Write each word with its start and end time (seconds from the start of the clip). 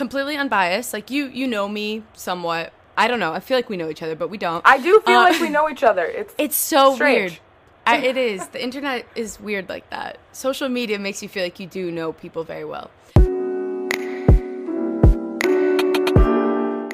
completely 0.00 0.34
unbiased. 0.38 0.94
Like 0.94 1.10
you, 1.10 1.26
you 1.26 1.46
know 1.46 1.68
me 1.68 2.02
somewhat. 2.14 2.72
I 2.96 3.06
don't 3.06 3.20
know. 3.20 3.34
I 3.34 3.40
feel 3.40 3.58
like 3.58 3.68
we 3.68 3.76
know 3.76 3.90
each 3.90 4.02
other, 4.02 4.16
but 4.16 4.28
we 4.30 4.38
don't. 4.38 4.62
I 4.66 4.78
do 4.78 4.98
feel 5.04 5.18
Uh, 5.18 5.24
like 5.24 5.40
we 5.42 5.50
know 5.50 5.68
each 5.68 5.82
other. 5.82 6.06
It's 6.20 6.34
It's 6.38 6.56
so 6.56 6.94
Strange. 6.94 7.32
weird. 7.32 7.40
I, 7.86 7.96
it 7.98 8.16
is. 8.16 8.46
The 8.48 8.62
internet 8.62 9.04
is 9.14 9.38
weird 9.38 9.68
like 9.68 9.90
that. 9.90 10.16
Social 10.32 10.70
media 10.70 10.98
makes 10.98 11.22
you 11.22 11.28
feel 11.28 11.42
like 11.44 11.60
you 11.60 11.66
do 11.66 11.90
know 11.90 12.12
people 12.14 12.44
very 12.44 12.64
well. 12.64 12.90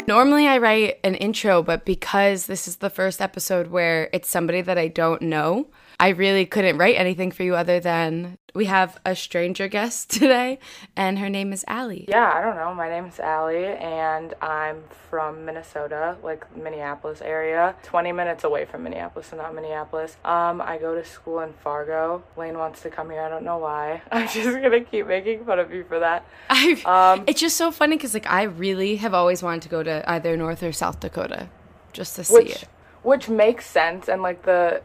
Normally, 0.09 0.47
I 0.49 0.59
write 0.59 0.99
an 1.05 1.15
intro, 1.17 1.63
but 1.63 1.85
because 1.85 2.47
this 2.47 2.67
is 2.67 2.77
the 2.77 2.91
first 2.91 3.21
episode 3.21 3.69
where 3.69 4.09
it's 4.13 4.29
somebody 4.29 4.63
that 4.63 4.79
I 4.79 4.89
don't 4.89 5.23
know, 5.23 5.67
I 5.99 6.11
really 6.11 6.45
couldn't 6.45 6.77
write 6.77 6.97
anything 6.97 7.31
for 7.31 7.43
you 7.43 7.55
other 7.57 7.81
than 7.81 8.37
we 8.55 8.67
have 8.67 8.99
a 9.07 9.15
stranger 9.17 9.67
guest 9.69 10.11
today, 10.21 10.59
and 10.95 11.19
her 11.19 11.29
name 11.31 11.53
is 11.53 11.65
Allye. 11.69 12.05
yeah, 12.09 12.33
I 12.35 12.41
don't 12.43 12.57
know. 12.57 12.75
My 12.75 12.89
name's 12.89 13.17
Allye, 13.17 13.81
and 13.81 14.35
I'm 14.43 14.85
from 15.11 15.45
Minnesota, 15.47 16.17
like 16.23 16.55
Minneapolis 16.57 17.23
area, 17.23 17.75
20 17.83 18.13
minutes 18.13 18.45
away 18.45 18.67
from 18.67 18.83
Minneapolis, 18.83 19.29
so 19.29 19.37
not 19.39 19.55
Minneapolis. 19.55 20.17
Um, 20.25 20.61
I 20.61 20.77
go 20.79 20.95
to 20.95 21.05
school 21.05 21.41
in 21.41 21.53
Fargo. 21.55 22.23
Layne 22.37 22.59
wants 22.59 22.83
to 22.83 22.91
come 22.91 23.09
here. 23.11 23.23
I 23.23 23.29
don't 23.31 23.45
know 23.45 23.59
why. 23.59 24.03
I'm 24.13 24.29
just 24.29 24.49
gonna 24.61 24.81
keep 24.83 25.07
making 25.07 25.45
fun 25.47 25.59
of 25.59 25.73
you 25.73 25.85
for 25.85 25.99
that. 26.01 26.27
I, 26.51 26.83
Um, 26.85 27.25
it's 27.27 27.41
just 27.41 27.57
so 27.57 27.71
funny 27.71 27.97
because 27.97 28.13
like 28.15 28.31
I 28.31 28.43
really 28.45 28.97
have 28.97 29.15
always 29.15 29.43
wanted 29.43 29.63
to 29.63 29.69
go 29.71 29.83
to 29.83 30.11
either 30.11 30.37
North 30.37 30.63
or 30.63 30.73
South 30.73 31.01
Dakota, 31.01 31.49
just 31.95 32.17
to 32.17 32.25
see 32.25 32.35
which 32.35 32.63
it. 32.63 32.69
which 33.03 33.29
makes 33.31 33.65
sense 33.67 34.09
and 34.09 34.21
like 34.23 34.43
the 34.45 34.83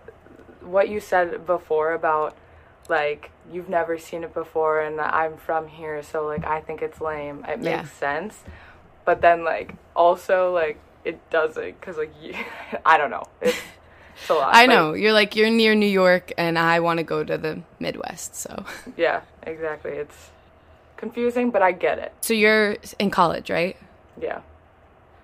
what 0.63 0.89
you 0.89 0.99
said 0.99 1.45
before 1.45 1.93
about 1.93 2.35
like 2.89 3.31
you've 3.51 3.70
never 3.70 3.97
seen 3.97 4.23
it 4.23 4.33
before 4.33 4.81
and 4.81 4.99
I'm 4.99 5.37
from 5.37 5.67
here 5.67 6.01
so 6.03 6.25
like 6.25 6.45
I 6.45 6.61
think 6.61 6.81
it's 6.81 6.99
lame 7.01 7.45
it 7.47 7.59
Yeah. 7.61 7.77
makes 7.77 7.91
sense 7.91 8.39
but 9.05 9.21
then 9.21 9.43
like 9.43 9.73
also 9.95 10.53
like 10.53 10.77
it 11.03 11.17
doesn't 11.29 11.79
cuz 11.81 11.98
like 11.98 12.13
you, 12.21 12.34
I 12.85 12.98
don't 12.98 13.09
know 13.12 13.23
it's, 13.41 13.57
it's 14.20 14.29
a 14.29 14.34
lot 14.34 14.53
I 14.55 14.68
but 14.68 14.73
know 14.73 14.93
you're 14.93 15.13
like 15.13 15.35
you're 15.35 15.49
near 15.49 15.73
New 15.76 15.85
York, 16.03 16.31
and 16.37 16.57
I 16.59 16.79
want 16.79 16.98
to 16.98 17.03
go 17.03 17.23
to 17.23 17.37
the 17.37 17.62
Midwest. 17.79 18.35
So, 18.35 18.65
yeah 18.98 19.21
exactly 19.43 19.91
it's 19.91 20.29
confusing 20.98 21.49
but 21.49 21.62
I 21.63 21.71
get 21.71 21.98
it 21.98 22.13
so 22.21 22.34
you're 22.34 22.77
in 22.99 23.09
college, 23.09 23.49
right? 23.49 23.75
yeah 24.20 24.41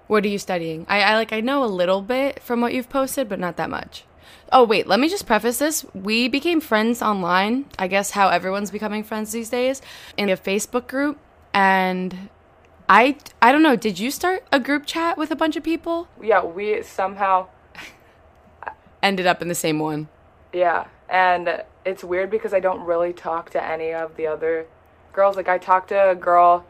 What 0.08 0.24
are 0.26 0.30
you 0.30 0.40
studying? 0.40 0.86
I, 0.90 1.02
I 1.02 1.16
like 1.16 1.34
I 1.34 1.42
know 1.42 1.64
a 1.64 1.68
little 1.82 2.02
bit 2.02 2.42
from 2.42 2.62
what 2.62 2.74
you've 2.74 2.90
posted, 2.90 3.28
but 3.28 3.40
not 3.40 3.58
that 3.58 3.70
much. 3.70 4.06
Oh 4.52 4.64
wait, 4.64 4.88
let 4.88 5.00
me 5.00 5.10
just 5.10 5.26
preface 5.26 5.60
this. 5.60 5.86
We 5.94 6.28
became 6.28 6.62
friends 6.62 7.02
online. 7.02 7.66
I 7.78 7.88
guess 7.88 8.12
how 8.12 8.30
everyone's 8.30 8.72
becoming 8.72 9.04
friends 9.04 9.32
these 9.32 9.50
days 9.50 9.82
in 10.16 10.30
a 10.30 10.38
Facebook 10.38 10.88
group, 10.88 11.18
and 11.54 12.30
I 12.88 13.18
I 13.42 13.52
don't 13.52 13.64
know. 13.64 13.76
Did 13.76 14.00
you 14.00 14.12
start 14.12 14.44
a 14.52 14.60
group 14.60 14.86
chat 14.86 15.18
with 15.18 15.32
a 15.32 15.36
bunch 15.36 15.56
of 15.56 15.64
people? 15.64 16.08
yeah 16.22 16.44
we 16.44 16.82
somehow 16.84 17.48
Ended 19.04 19.28
up 19.28 19.42
in 19.42 19.48
the 19.48 19.56
same 19.56 19.80
one. 19.80 20.08
Yeah, 20.54 20.88
and 21.10 21.64
it's 21.86 22.04
weird 22.04 22.30
because 22.30 22.54
I 22.54 22.60
don't 22.60 22.82
really 22.82 23.14
talk 23.14 23.50
to 23.52 23.64
any 23.64 23.94
of 23.94 24.16
the 24.16 24.28
other 24.28 24.66
girls. 25.14 25.36
Like 25.36 25.48
I 25.48 25.58
talked 25.58 25.90
to 25.90 26.10
a 26.10 26.16
girl 26.16 26.66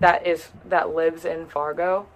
that 0.00 0.26
is 0.26 0.48
that 0.64 0.94
lives 0.94 1.24
in 1.24 1.46
Fargo, 1.46 2.06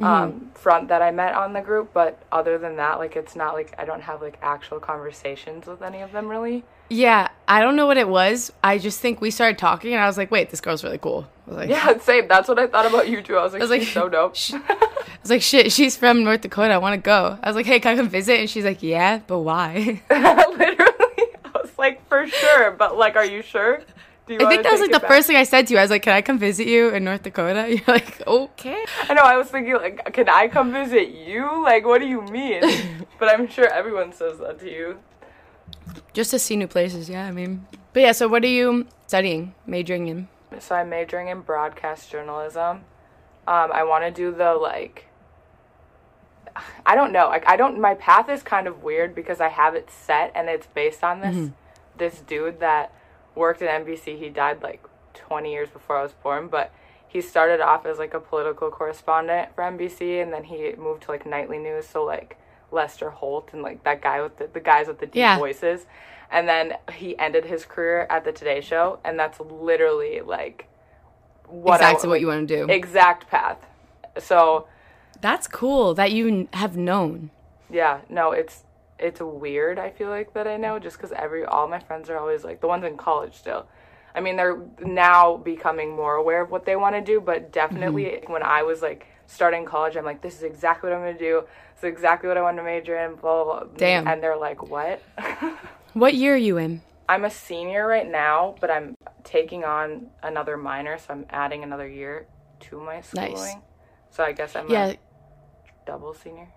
um, 0.00 0.50
from 0.54 0.88
that 0.88 1.02
I 1.02 1.10
met 1.10 1.34
on 1.34 1.52
the 1.52 1.60
group. 1.60 1.92
But 1.92 2.22
other 2.32 2.58
than 2.58 2.76
that, 2.76 2.98
like 2.98 3.16
it's 3.16 3.36
not 3.36 3.54
like 3.54 3.74
I 3.78 3.84
don't 3.84 4.02
have 4.02 4.20
like 4.22 4.38
actual 4.42 4.80
conversations 4.80 5.66
with 5.66 5.82
any 5.82 6.00
of 6.00 6.12
them 6.12 6.28
really. 6.28 6.64
Yeah, 6.90 7.28
I 7.48 7.60
don't 7.62 7.76
know 7.76 7.86
what 7.86 7.96
it 7.96 8.08
was. 8.08 8.52
I 8.62 8.76
just 8.78 9.00
think 9.00 9.20
we 9.20 9.30
started 9.30 9.56
talking, 9.56 9.94
and 9.94 10.02
I 10.02 10.06
was 10.06 10.18
like, 10.18 10.30
"Wait, 10.30 10.50
this 10.50 10.60
girl's 10.60 10.84
really 10.84 10.98
cool." 10.98 11.26
I 11.46 11.50
was 11.50 11.56
like, 11.56 11.70
Yeah, 11.70 11.98
same. 12.02 12.28
That's 12.28 12.46
what 12.48 12.58
I 12.58 12.66
thought 12.66 12.86
about 12.86 13.08
you 13.08 13.22
too. 13.22 13.36
I 13.36 13.42
was 13.42 13.52
like, 13.52 13.60
I 13.60 13.64
was 13.64 13.70
like, 13.70 13.82
"She's 13.82 13.92
so 13.92 14.08
dope. 14.08 14.36
I 14.52 15.18
was 15.22 15.30
like, 15.30 15.42
"Shit, 15.42 15.72
she's 15.72 15.96
from 15.96 16.24
North 16.24 16.42
Dakota. 16.42 16.74
I 16.74 16.78
want 16.78 16.94
to 16.94 17.00
go." 17.00 17.38
I 17.42 17.48
was 17.48 17.56
like, 17.56 17.66
"Hey, 17.66 17.80
can 17.80 17.94
I 17.94 17.96
come 17.96 18.08
visit?" 18.08 18.38
And 18.38 18.50
she's 18.50 18.64
like, 18.64 18.82
"Yeah, 18.82 19.20
but 19.26 19.40
why?" 19.40 20.02
Literally, 20.10 21.28
I 21.44 21.50
was 21.54 21.70
like, 21.78 22.06
for 22.08 22.26
sure. 22.26 22.70
But 22.72 22.98
like, 22.98 23.16
are 23.16 23.24
you 23.24 23.40
sure? 23.42 23.80
I 24.26 24.48
think 24.48 24.62
that 24.62 24.72
was 24.72 24.80
like 24.80 24.90
the 24.90 25.00
back? 25.00 25.08
first 25.10 25.26
thing 25.26 25.36
I 25.36 25.44
said 25.44 25.66
to 25.66 25.74
you. 25.74 25.78
I 25.78 25.82
was 25.82 25.90
like, 25.90 26.02
"Can 26.02 26.14
I 26.14 26.22
come 26.22 26.38
visit 26.38 26.66
you 26.66 26.88
in 26.88 27.04
North 27.04 27.22
Dakota?" 27.22 27.68
You're 27.68 27.84
like, 27.86 28.26
"Okay." 28.26 28.84
I 29.08 29.14
know. 29.14 29.22
I 29.22 29.36
was 29.36 29.48
thinking, 29.48 29.74
like, 29.74 30.12
can 30.14 30.28
I 30.28 30.48
come 30.48 30.72
visit 30.72 31.10
you? 31.10 31.62
Like, 31.62 31.84
what 31.84 32.00
do 32.00 32.06
you 32.06 32.22
mean? 32.22 32.62
but 33.18 33.28
I'm 33.28 33.48
sure 33.48 33.66
everyone 33.66 34.12
says 34.12 34.38
that 34.38 34.58
to 34.60 34.70
you. 34.70 34.98
Just 36.14 36.30
to 36.30 36.38
see 36.38 36.56
new 36.56 36.66
places. 36.66 37.10
Yeah, 37.10 37.26
I 37.26 37.32
mean, 37.32 37.66
but 37.92 38.00
yeah. 38.00 38.12
So, 38.12 38.28
what 38.28 38.42
are 38.44 38.48
you 38.48 38.86
studying, 39.06 39.54
majoring 39.66 40.08
in? 40.08 40.28
So 40.58 40.74
I'm 40.74 40.88
majoring 40.88 41.28
in 41.28 41.40
broadcast 41.40 42.10
journalism. 42.10 42.84
Um, 43.46 43.72
I 43.72 43.84
want 43.84 44.04
to 44.04 44.10
do 44.10 44.34
the 44.34 44.54
like. 44.54 45.06
I 46.86 46.94
don't 46.94 47.12
know. 47.12 47.26
Like 47.26 47.46
I 47.46 47.56
don't. 47.56 47.78
My 47.78 47.94
path 47.94 48.30
is 48.30 48.42
kind 48.42 48.66
of 48.66 48.82
weird 48.82 49.14
because 49.14 49.40
I 49.40 49.48
have 49.48 49.74
it 49.74 49.90
set 49.90 50.32
and 50.34 50.48
it's 50.48 50.66
based 50.68 51.04
on 51.04 51.20
this 51.20 51.50
this 51.98 52.20
dude 52.20 52.60
that 52.60 52.92
worked 53.34 53.62
at 53.62 53.84
NBC. 53.84 54.18
He 54.18 54.28
died 54.28 54.62
like 54.62 54.82
20 55.14 55.50
years 55.52 55.68
before 55.70 55.98
I 55.98 56.02
was 56.02 56.12
born, 56.12 56.48
but 56.48 56.72
he 57.06 57.20
started 57.20 57.60
off 57.60 57.86
as 57.86 57.98
like 57.98 58.14
a 58.14 58.20
political 58.20 58.70
correspondent 58.70 59.54
for 59.54 59.62
NBC, 59.62 60.22
and 60.22 60.32
then 60.32 60.44
he 60.44 60.72
moved 60.76 61.04
to 61.04 61.10
like 61.12 61.24
nightly 61.26 61.58
news. 61.58 61.86
So 61.86 62.04
like 62.04 62.36
Lester 62.72 63.10
Holt 63.10 63.50
and 63.52 63.62
like 63.62 63.84
that 63.84 64.02
guy 64.02 64.20
with 64.22 64.36
the, 64.38 64.48
the 64.52 64.60
guys 64.60 64.88
with 64.88 64.98
the 64.98 65.06
deep 65.06 65.16
Yeah. 65.16 65.38
voices. 65.38 65.86
And 66.30 66.48
then 66.48 66.74
he 66.92 67.16
ended 67.18 67.44
his 67.44 67.64
career 67.64 68.06
at 68.10 68.24
the 68.24 68.32
Today 68.32 68.60
Show, 68.60 68.98
and 69.04 69.18
that's 69.18 69.38
literally 69.38 70.20
like 70.20 70.66
what 71.46 71.80
I- 71.80 71.90
exactly 71.90 72.08
what 72.08 72.20
you 72.20 72.26
want 72.26 72.48
to 72.48 72.56
do. 72.66 72.72
exact 72.72 73.28
path. 73.28 73.58
So 74.18 74.66
That's 75.20 75.46
cool 75.46 75.94
that 75.94 76.10
you 76.12 76.48
have 76.52 76.76
known. 76.76 77.30
yeah, 77.70 78.00
no, 78.08 78.32
it's 78.32 78.63
it's 78.98 79.20
weird. 79.20 79.78
I 79.78 79.90
feel 79.90 80.08
like 80.08 80.34
that 80.34 80.46
I 80.46 80.56
know 80.56 80.78
just 80.78 80.96
because 80.96 81.12
every 81.12 81.44
all 81.44 81.68
my 81.68 81.80
friends 81.80 82.08
are 82.10 82.18
always 82.18 82.44
like 82.44 82.60
the 82.60 82.68
ones 82.68 82.84
in 82.84 82.96
college 82.96 83.34
still. 83.34 83.66
I 84.14 84.20
mean, 84.20 84.36
they're 84.36 84.60
now 84.80 85.36
becoming 85.36 85.90
more 85.96 86.14
aware 86.14 86.42
of 86.42 86.50
what 86.50 86.64
they 86.64 86.76
want 86.76 86.94
to 86.94 87.00
do, 87.00 87.20
but 87.20 87.52
definitely 87.52 88.04
Mm-hmm. 88.04 88.32
when 88.32 88.42
I 88.44 88.62
was 88.62 88.80
like 88.82 89.06
starting 89.26 89.64
college, 89.64 89.96
I'm 89.96 90.04
like, 90.04 90.22
this 90.22 90.36
is 90.36 90.42
exactly 90.44 90.90
what 90.90 90.96
I'm 90.96 91.02
gonna 91.04 91.18
do. 91.18 91.42
This 91.74 91.84
is 91.84 91.92
exactly 91.92 92.28
what 92.28 92.36
I 92.38 92.42
want 92.42 92.56
to 92.58 92.62
major 92.62 92.96
in. 92.96 93.16
Blah 93.16 93.44
blah. 93.44 93.60
blah. 93.64 93.68
Damn. 93.76 94.06
And 94.06 94.22
they're 94.22 94.36
like, 94.36 94.62
what? 94.68 95.02
What 95.94 96.14
year 96.14 96.34
are 96.34 96.36
you 96.36 96.58
in? 96.58 96.80
I'm 97.08 97.24
a 97.24 97.30
senior 97.30 97.86
right 97.86 98.10
now, 98.10 98.56
but 98.60 98.68
I'm 98.70 98.96
taking 99.22 99.62
on 99.62 100.08
another 100.24 100.56
minor, 100.56 100.98
so 100.98 101.06
I'm 101.10 101.26
adding 101.30 101.62
another 101.62 101.86
year 101.88 102.26
to 102.60 102.80
my 102.80 103.00
schooling. 103.00 103.32
Nice. 103.32 103.56
So 104.10 104.24
I 104.24 104.32
guess 104.32 104.56
I'm 104.56 104.68
Yeah, 104.68 104.86
a 104.86 104.96
double 105.86 106.12
senior. 106.14 106.48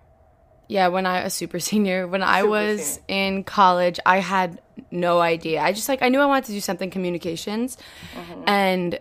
Yeah, 0.68 0.88
when 0.88 1.06
I 1.06 1.20
a 1.22 1.30
super 1.30 1.58
senior, 1.70 2.06
when 2.06 2.22
I 2.22 2.40
Super 2.40 2.50
was 2.50 2.86
senior. 2.86 3.02
in 3.08 3.44
college, 3.44 3.98
I 4.06 4.18
had 4.18 4.60
no 4.90 5.20
idea. 5.20 5.60
I 5.62 5.72
just 5.72 5.88
like 5.88 6.02
I 6.02 6.08
knew 6.08 6.20
I 6.20 6.26
wanted 6.26 6.44
to 6.46 6.52
do 6.52 6.60
something 6.60 6.90
communications, 6.90 7.76
Mm-hmm. 8.14 8.44
and 8.48 8.98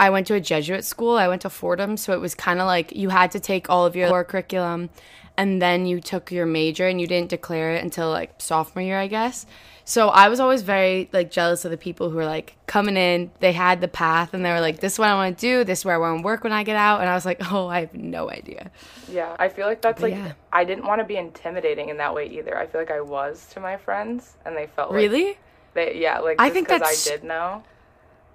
I 0.00 0.10
went 0.10 0.28
to 0.28 0.34
a 0.34 0.40
Jesuit 0.40 0.84
school. 0.84 1.16
I 1.16 1.26
went 1.26 1.42
to 1.42 1.50
Fordham, 1.50 1.96
so 1.96 2.12
it 2.12 2.20
was 2.20 2.34
kind 2.36 2.60
of 2.60 2.66
like 2.66 2.94
you 2.94 3.08
had 3.08 3.32
to 3.32 3.40
take 3.40 3.68
all 3.68 3.84
of 3.84 3.96
your 3.96 4.08
core 4.08 4.22
curriculum, 4.24 4.90
and 5.36 5.60
then 5.60 5.86
you 5.86 6.00
took 6.00 6.30
your 6.30 6.46
major, 6.46 6.86
and 6.86 7.00
you 7.00 7.06
didn't 7.08 7.30
declare 7.30 7.72
it 7.74 7.82
until 7.82 8.08
like 8.10 8.34
sophomore 8.38 8.82
year, 8.84 8.98
I 9.00 9.08
guess. 9.08 9.44
So 9.88 10.10
I 10.10 10.28
was 10.28 10.38
always 10.38 10.60
very 10.60 11.08
like 11.14 11.30
jealous 11.30 11.64
of 11.64 11.70
the 11.70 11.78
people 11.78 12.10
who 12.10 12.16
were 12.16 12.26
like 12.26 12.56
coming 12.66 12.98
in. 12.98 13.30
They 13.40 13.52
had 13.52 13.80
the 13.80 13.88
path, 13.88 14.34
and 14.34 14.44
they 14.44 14.50
were 14.52 14.60
like, 14.60 14.80
"This 14.80 14.92
is 14.92 14.98
what 14.98 15.08
I 15.08 15.14
want 15.14 15.38
to 15.38 15.40
do. 15.40 15.64
This 15.64 15.78
is 15.78 15.84
where 15.86 15.94
I 15.94 15.98
want 15.98 16.18
to 16.18 16.22
work 16.22 16.44
when 16.44 16.52
I 16.52 16.62
get 16.62 16.76
out." 16.76 17.00
And 17.00 17.08
I 17.08 17.14
was 17.14 17.24
like, 17.24 17.40
"Oh, 17.50 17.68
I 17.68 17.80
have 17.80 17.94
no 17.94 18.28
idea." 18.30 18.70
Yeah, 19.10 19.34
I 19.38 19.48
feel 19.48 19.66
like 19.66 19.80
that's 19.80 20.02
like 20.02 20.12
yeah. 20.12 20.32
I 20.52 20.64
didn't 20.64 20.84
want 20.84 21.00
to 21.00 21.06
be 21.06 21.16
intimidating 21.16 21.88
in 21.88 21.96
that 21.96 22.14
way 22.14 22.26
either. 22.26 22.54
I 22.58 22.66
feel 22.66 22.82
like 22.82 22.90
I 22.90 23.00
was 23.00 23.46
to 23.54 23.60
my 23.60 23.78
friends, 23.78 24.36
and 24.44 24.54
they 24.54 24.66
felt 24.66 24.90
like 24.90 24.96
Really? 24.96 25.38
they 25.72 25.96
yeah 25.96 26.18
like 26.18 26.36
I 26.38 26.50
think 26.50 26.68
that's- 26.68 27.08
I 27.08 27.10
did 27.10 27.24
know, 27.24 27.62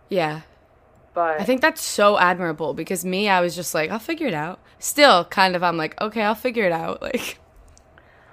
Yeah. 0.10 0.42
but 1.14 1.40
I 1.40 1.44
think 1.44 1.62
that's 1.62 1.84
so 1.84 2.18
admirable 2.18 2.74
because 2.74 3.06
me, 3.06 3.30
I 3.30 3.42
was 3.42 3.56
just 3.56 3.76
like, 3.76 3.92
I'll 3.92 4.00
figure 4.00 4.26
it 4.26 4.34
out. 4.34 4.58
Still, 4.80 5.24
kind 5.26 5.56
of, 5.56 5.62
I'm 5.62 5.78
like, 5.78 6.02
okay, 6.02 6.24
I'll 6.24 6.34
figure 6.34 6.66
it 6.66 6.72
out. 6.72 7.00
Like, 7.14 7.38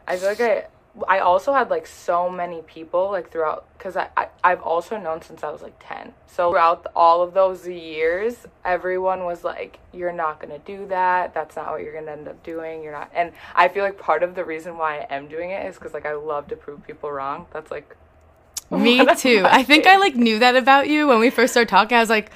I 0.08 0.16
feel 0.16 0.28
like 0.30 0.40
I 0.40 0.66
I 1.06 1.20
also 1.20 1.52
had 1.52 1.70
like 1.70 1.86
so 1.86 2.28
many 2.28 2.62
people 2.62 3.10
like 3.10 3.30
throughout 3.30 3.66
because 3.78 3.96
I, 3.96 4.08
I 4.16 4.28
I've 4.42 4.60
also 4.60 4.98
known 4.98 5.22
since 5.22 5.44
I 5.44 5.50
was 5.50 5.62
like 5.62 5.76
ten. 5.78 6.14
So 6.26 6.50
throughout 6.50 6.86
all 6.96 7.22
of 7.22 7.32
those 7.32 7.66
years, 7.66 8.46
everyone 8.64 9.24
was 9.24 9.44
like, 9.44 9.78
"You're 9.92 10.12
not 10.12 10.40
gonna 10.40 10.58
do 10.58 10.86
that. 10.86 11.32
That's 11.32 11.54
not 11.54 11.70
what 11.70 11.82
you're 11.82 11.94
gonna 11.94 12.10
end 12.10 12.26
up 12.26 12.42
doing. 12.42 12.82
You're 12.82 12.92
not." 12.92 13.10
And 13.14 13.32
I 13.54 13.68
feel 13.68 13.84
like 13.84 13.98
part 13.98 14.22
of 14.22 14.34
the 14.34 14.44
reason 14.44 14.76
why 14.78 14.98
I 14.98 15.14
am 15.14 15.28
doing 15.28 15.50
it 15.50 15.64
is 15.66 15.76
because 15.76 15.94
like 15.94 16.06
I 16.06 16.14
love 16.14 16.48
to 16.48 16.56
prove 16.56 16.84
people 16.84 17.10
wrong. 17.12 17.46
That's 17.52 17.70
like 17.70 17.96
me 18.70 19.06
too. 19.14 19.44
I 19.46 19.62
think 19.62 19.86
I 19.86 19.96
like 19.96 20.16
knew 20.16 20.40
that 20.40 20.56
about 20.56 20.88
you 20.88 21.06
when 21.06 21.20
we 21.20 21.30
first 21.30 21.52
started 21.52 21.68
talking. 21.68 21.96
I 21.96 22.00
was 22.00 22.10
like, 22.10 22.30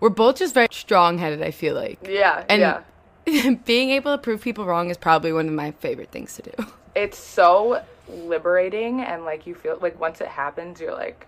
we're 0.00 0.08
both 0.08 0.36
just 0.36 0.54
very 0.54 0.68
strong 0.70 1.18
headed, 1.18 1.42
I 1.42 1.50
feel 1.50 1.74
like. 1.74 1.98
yeah 2.08 2.44
And 2.48 2.60
yeah. 3.26 3.54
being 3.64 3.90
able 3.90 4.16
to 4.16 4.18
prove 4.18 4.40
people 4.40 4.64
wrong 4.64 4.88
is 4.90 4.96
probably 4.96 5.32
one 5.32 5.46
of 5.46 5.54
my 5.54 5.72
favorite 5.72 6.10
things 6.10 6.34
to 6.36 6.42
do. 6.42 6.66
It's 6.94 7.18
so 7.18 7.82
liberating 8.08 9.00
and 9.00 9.24
like 9.24 9.46
you 9.46 9.54
feel 9.54 9.78
like 9.80 9.98
once 10.00 10.20
it 10.20 10.28
happens 10.28 10.80
you're 10.80 10.92
like 10.94 11.26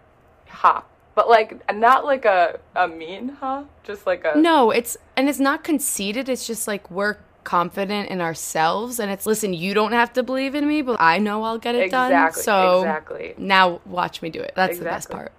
ha 0.49 0.85
but 1.14 1.29
like 1.29 1.62
not 1.75 2.05
like 2.05 2.25
a 2.25 2.59
a 2.75 2.88
mean, 2.88 3.37
huh? 3.41 3.64
Just 3.85 4.06
like 4.06 4.25
a 4.25 4.38
No, 4.38 4.70
it's 4.70 4.97
and 5.17 5.29
it's 5.29 5.38
not 5.38 5.62
conceited. 5.64 6.29
It's 6.29 6.47
just 6.47 6.67
like 6.67 6.91
we're 6.91 7.19
confident 7.44 8.09
in 8.09 8.20
ourselves, 8.20 8.99
and 8.99 9.11
it's 9.11 9.26
listen. 9.26 9.53
You 9.53 9.75
don't 9.75 9.93
have 9.93 10.12
to 10.14 10.23
believe 10.23 10.55
in 10.55 10.67
me, 10.67 10.81
but 10.82 11.00
I 11.00 11.19
know 11.19 11.43
I'll 11.43 11.59
get 11.59 11.75
it 11.75 11.91
done. 11.91 12.11
Exactly, 12.12 12.43
So 12.43 12.79
exactly. 12.81 13.35
now 13.37 13.81
watch 13.85 14.23
me 14.23 14.31
do 14.31 14.41
it. 14.41 14.53
That's 14.56 14.79
the 14.79 14.85
best 14.85 15.11
part. 15.11 15.32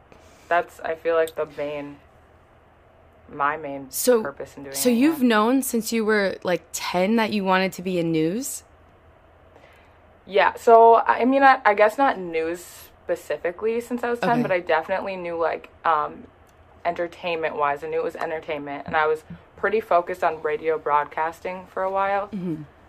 That's 0.48 0.80
I 0.82 0.96
feel 0.96 1.16
like 1.16 1.36
the 1.36 1.48
main 1.58 1.98
my 3.32 3.58
main 3.58 3.90
So 3.90 4.22
purpose 4.22 4.56
in 4.56 4.64
doing 4.64 4.74
it. 4.74 4.78
so 4.78 4.90
you've 4.90 5.24
yeah. 5.24 5.30
known 5.30 5.64
since 5.64 5.92
you 5.92 6.06
were 6.06 6.36
like 6.44 6.62
ten 6.72 7.16
that 7.16 7.32
you 7.34 7.44
wanted 7.44 7.74
to 7.74 7.82
be 7.82 7.98
in 7.98 8.12
news. 8.12 8.64
Yeah, 10.26 10.54
so 10.56 10.96
I 10.96 11.26
mean, 11.26 11.44
I, 11.44 11.60
I 11.66 11.74
guess 11.74 11.98
not 11.98 12.18
news 12.18 12.64
specifically 13.04 13.82
since 13.82 14.04
I 14.04 14.10
was 14.10 14.20
10, 14.20 14.30
Okay. 14.30 14.42
but 14.42 14.52
I 14.52 14.60
definitely 14.60 15.16
knew 15.18 15.36
like 15.38 15.70
um, 15.84 16.28
entertainment 16.86 17.56
wise. 17.58 17.84
I 17.84 17.88
knew 17.90 18.00
it 18.00 18.04
was 18.04 18.16
entertainment, 18.16 18.84
and 18.88 18.96
I 18.96 19.06
was 19.08 19.24
pretty 19.58 19.82
focused 19.82 20.24
on 20.24 20.42
radio 20.42 20.78
broadcasting 20.78 21.66
for 21.68 21.84
a 21.84 21.92
while, 21.92 22.30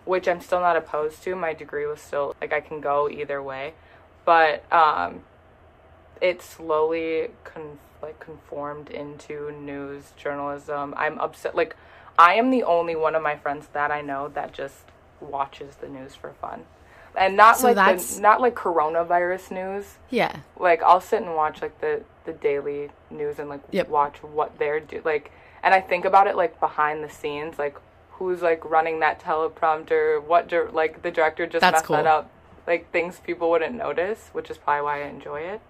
which 0.05 0.27
I'm 0.27 0.39
still 0.41 0.59
not 0.61 0.77
opposed 0.77 1.23
to. 1.23 1.35
My 1.35 1.53
degree 1.53 1.85
was 1.85 1.99
still 1.99 2.35
like 2.39 2.53
I 2.53 2.61
can 2.61 2.79
go 2.79 3.09
either 3.09 3.41
way, 3.43 3.73
but 4.23 4.63
um, 4.71 5.21
it 6.21 6.41
slowly 6.41 7.31
con- 7.43 7.79
like 8.01 8.19
conformed 8.19 8.89
into 8.89 9.51
news 9.51 10.13
journalism. 10.15 10.93
I'm 10.95 11.19
upset. 11.19 11.53
Like 11.55 11.75
I 12.17 12.35
am 12.35 12.49
the 12.49 12.63
only 12.63 12.95
one 12.95 13.15
of 13.15 13.21
my 13.21 13.35
friends 13.35 13.67
that 13.73 13.91
I 13.91 13.99
know 14.01 14.29
that 14.29 14.53
just 14.53 14.83
watches 15.19 15.75
the 15.75 15.89
news 15.89 16.15
for 16.15 16.31
fun. 16.31 16.63
And 17.17 17.35
not 17.37 17.57
So 17.57 17.71
like 17.71 17.99
the, 17.99 18.21
not 18.21 18.41
like 18.41 18.55
coronavirus 18.55 19.51
news. 19.51 19.95
Yeah. 20.09 20.37
Like 20.59 20.81
I'll 20.83 21.01
sit 21.01 21.21
and 21.21 21.35
watch 21.35 21.61
like 21.61 21.79
the 21.81 22.03
the 22.25 22.33
daily 22.33 22.89
news 23.11 23.39
and 23.39 23.49
like 23.49 23.61
Yep. 23.71 23.87
watch 23.89 24.17
what 24.23 24.57
they're 24.57 24.79
do 24.79 25.01
like 25.05 25.31
and 25.63 25.73
I 25.75 25.81
think 25.81 26.05
about 26.05 26.25
it 26.27 26.35
like 26.35 26.59
behind 26.59 27.03
the 27.03 27.09
scenes 27.09 27.59
like 27.59 27.77
who's 28.13 28.41
like 28.41 28.65
running 28.65 28.99
that 29.01 29.21
teleprompter 29.21 30.21
what 30.23 30.47
dir- 30.47 30.71
like 30.71 31.03
the 31.03 31.11
director 31.11 31.45
just 31.45 31.61
That's 31.61 31.87
messed 31.87 31.87
that 31.89 32.07
up 32.07 32.31
like 32.65 32.91
things 32.91 33.19
people 33.19 33.51
wouldn't 33.51 33.75
notice 33.75 34.29
which 34.31 34.49
is 34.49 34.57
probably 34.57 34.83
why 34.83 35.03
I 35.03 35.07
enjoy 35.07 35.41
it. 35.41 35.61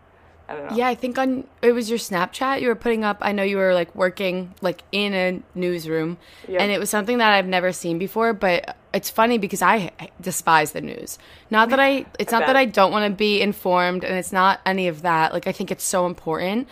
I 0.47 0.53
don't 0.55 0.69
know. 0.69 0.75
Yeah, 0.77 0.87
I 0.87 0.95
think 0.95 1.17
on 1.17 1.45
it 1.61 1.71
was 1.71 1.89
your 1.89 1.97
Snapchat 1.99 2.61
you 2.61 2.67
were 2.67 2.75
putting 2.75 3.03
up. 3.03 3.17
I 3.21 3.31
know 3.31 3.43
you 3.43 3.57
were 3.57 3.73
like 3.73 3.93
working 3.95 4.53
like 4.61 4.83
in 4.91 5.13
a 5.13 5.41
newsroom, 5.55 6.17
Yeah. 6.47 6.61
and 6.61 6.71
it 6.71 6.79
was 6.79 6.89
something 6.89 7.17
that 7.17 7.31
I've 7.33 7.47
never 7.47 7.71
seen 7.71 7.97
before. 7.97 8.33
But 8.33 8.75
it's 8.93 9.09
funny 9.09 9.37
because 9.37 9.61
I 9.61 9.91
despise 10.21 10.71
the 10.73 10.81
news. 10.81 11.17
Not 11.49 11.69
that 11.69 11.79
I, 11.79 12.05
it's 12.19 12.31
not 12.31 12.45
that. 12.45 12.55
I 12.55 12.65
don't 12.65 12.91
want 12.91 13.11
to 13.11 13.15
be 13.15 13.41
informed, 13.41 14.03
and 14.03 14.15
it's 14.15 14.31
not 14.31 14.59
any 14.65 14.87
of 14.87 15.01
that. 15.01 15.33
Like 15.33 15.47
I 15.47 15.51
think 15.51 15.71
it's 15.71 15.83
so 15.83 16.05
important. 16.05 16.67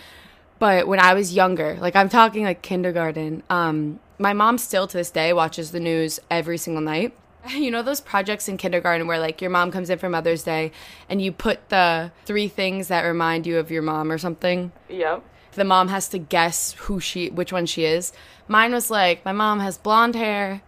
But 0.60 0.88
when 0.88 1.00
I 1.00 1.14
was 1.14 1.34
younger, 1.36 1.78
like 1.82 1.96
I'm 1.96 2.10
talking 2.10 2.44
like 2.46 2.62
kindergarten, 2.62 3.44
um, 3.50 4.00
my 4.20 4.34
mom 4.34 4.58
still 4.58 4.88
to 4.88 4.96
this 4.98 5.10
day 5.12 5.34
watches 5.34 5.72
the 5.72 5.80
news 5.80 6.20
every 6.30 6.58
single 6.58 6.82
night. 6.82 7.14
You 7.54 7.72
know 7.72 7.82
those 7.82 8.02
projects 8.02 8.48
in 8.48 8.58
kindergarten 8.58 9.08
where 9.08 9.20
like 9.20 9.42
your 9.42 9.52
mom 9.52 9.72
comes 9.72 9.90
in 9.90 10.00
for 10.00 10.10
Mother's 10.10 10.44
Day 10.44 10.72
and 11.10 11.22
you 11.22 11.32
put 11.32 11.70
the 11.70 12.12
three 12.26 12.48
things 12.48 12.88
that 12.88 13.02
remind 13.02 13.46
you 13.46 13.58
of 13.58 13.70
your 13.70 13.82
mom 13.82 14.12
or 14.12 14.18
something? 14.18 14.72
Yep. 14.90 15.24
The 15.54 15.64
mom 15.64 15.90
has 15.90 16.08
to 16.10 16.18
guess 16.18 16.74
who 16.74 17.00
she 17.00 17.30
which 17.30 17.54
one 17.54 17.66
she 17.66 17.86
is. 17.86 18.12
Mine 18.48 18.72
was 18.72 18.90
like 18.90 19.24
my 19.26 19.34
mom 19.34 19.60
has 19.60 19.78
blonde 19.78 20.16
hair, 20.16 20.62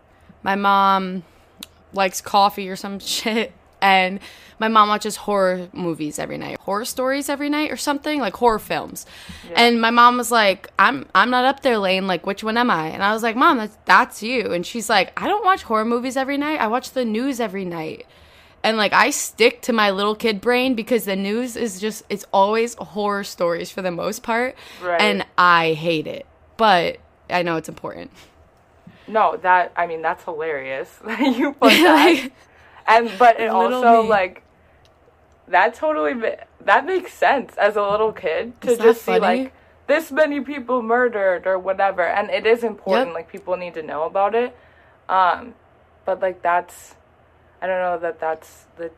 my 0.44 0.56
mom 0.56 1.24
likes 1.94 2.22
coffee 2.22 2.70
or 2.70 2.76
some 2.76 3.00
shit, 3.16 3.54
and 3.86 4.20
my 4.58 4.68
mom 4.68 4.88
watches 4.90 5.16
horror 5.16 5.70
movies 5.72 6.18
every 6.18 6.40
night, 6.40 6.58
horror 6.62 6.86
stories 6.86 7.30
every 7.30 7.50
night 7.50 7.72
or 7.72 7.78
something, 7.78 8.20
like 8.20 8.36
horror 8.36 8.58
films. 8.58 9.06
And 9.54 9.80
my 9.80 9.92
mom 9.92 10.18
was 10.18 10.32
like, 10.32 10.70
"I'm 10.80 11.06
I'm 11.14 11.30
not 11.30 11.46
up 11.46 11.62
there, 11.62 11.78
Layne. 11.78 12.08
Like, 12.08 12.26
which 12.26 12.44
one 12.44 12.58
am 12.58 12.72
I?" 12.72 12.88
And 12.88 13.04
I 13.04 13.14
was 13.14 13.22
like, 13.22 13.36
"Mom, 13.36 13.58
that's 13.58 13.78
that's 13.86 14.24
you." 14.24 14.52
And 14.54 14.66
she's 14.66 14.90
like, 14.90 15.14
"I 15.22 15.28
don't 15.28 15.46
watch 15.46 15.64
horror 15.64 15.86
movies 15.86 16.18
every 16.18 16.38
night. 16.38 16.60
I 16.60 16.68
watch 16.68 16.92
the 16.92 17.06
news 17.06 17.40
every 17.40 17.66
night." 17.66 18.08
And 18.64 18.78
like 18.78 18.94
I 18.94 19.12
stick 19.12 19.62
to 19.64 19.74
my 19.74 19.92
little 19.92 20.16
kid 20.16 20.42
brain 20.42 20.74
because 20.74 21.06
the 21.06 21.16
news 21.16 21.56
is 21.56 21.80
just 21.80 22.04
it's 22.10 22.26
always 22.34 22.74
horror 22.76 23.24
stories 23.24 23.70
for 23.70 23.84
the 23.84 23.92
most 23.92 24.24
part. 24.24 24.56
Right. 24.82 25.00
And 25.00 25.26
I 25.38 25.74
hate 25.74 26.08
it. 26.08 26.26
But 26.58 26.98
I 27.30 27.44
know 27.44 27.58
it's 27.58 27.70
important. 27.70 28.10
No, 29.08 29.38
that 29.44 29.74
I 29.76 29.86
mean 29.86 30.02
that's 30.02 30.24
hilarious. 30.24 30.90
that 31.06 31.20
you 31.38 31.54
put 31.62 31.70
that. 31.70 32.22
Like, 32.24 32.34
and 32.88 33.12
but 33.18 33.40
it 33.40 33.52
Little 33.52 33.74
also 33.76 34.04
me. 34.04 34.10
like 34.10 34.44
that 35.48 35.74
totally 35.74 36.14
ma- 36.14 36.42
that 36.62 36.86
makes 36.86 37.14
sense 37.14 37.56
as 37.58 37.76
a 37.76 37.82
little 37.82 38.12
kid 38.12 38.60
to 38.62 38.72
Is 38.72 38.78
just 38.78 39.02
see 39.02 39.20
funny? 39.20 39.44
like 39.44 39.54
this 39.88 40.12
many 40.12 40.40
people 40.42 40.82
murdered 40.82 41.46
or 41.46 41.60
whatever 41.60 42.02
and 42.04 42.30
it 42.32 42.46
is 42.46 42.64
important 42.64 43.10
Yep. 43.10 43.16
like 43.16 43.32
people 43.32 43.56
need 43.58 43.74
to 43.76 43.84
know 43.84 44.04
about 44.04 44.34
it 44.34 44.56
um 45.10 45.54
but 46.06 46.20
like 46.22 46.42
that's 46.42 46.96
i 47.62 47.68
don't 47.68 47.80
know 47.82 48.00
that 48.00 48.20
that's 48.20 48.66
the 48.78 48.90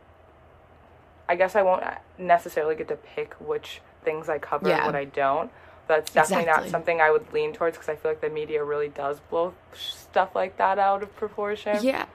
i 1.28 1.36
guess 1.36 1.56
i 1.56 1.62
won't 1.62 1.84
necessarily 2.18 2.76
get 2.76 2.88
to 2.88 2.96
pick 2.96 3.34
which 3.36 3.82
things 4.06 4.30
i 4.30 4.38
cover 4.38 4.70
and 4.70 4.86
what 4.86 4.96
i 4.96 5.04
don't 5.06 5.52
that's 5.88 6.12
definitely 6.14 6.44
Exactly. 6.44 6.64
not 6.66 6.72
something 6.72 7.02
i 7.02 7.12
would 7.12 7.32
lean 7.34 7.52
towards 7.52 7.76
because 7.78 7.90
i 7.90 7.96
feel 7.96 8.12
like 8.12 8.22
the 8.22 8.30
media 8.30 8.64
really 8.64 8.88
does 8.90 9.20
blow 9.30 9.54
stuff 9.74 10.34
like 10.36 10.56
that 10.58 10.80
out 10.80 11.04
of 11.04 11.14
proportion 11.18 11.84
yeah. 11.84 12.06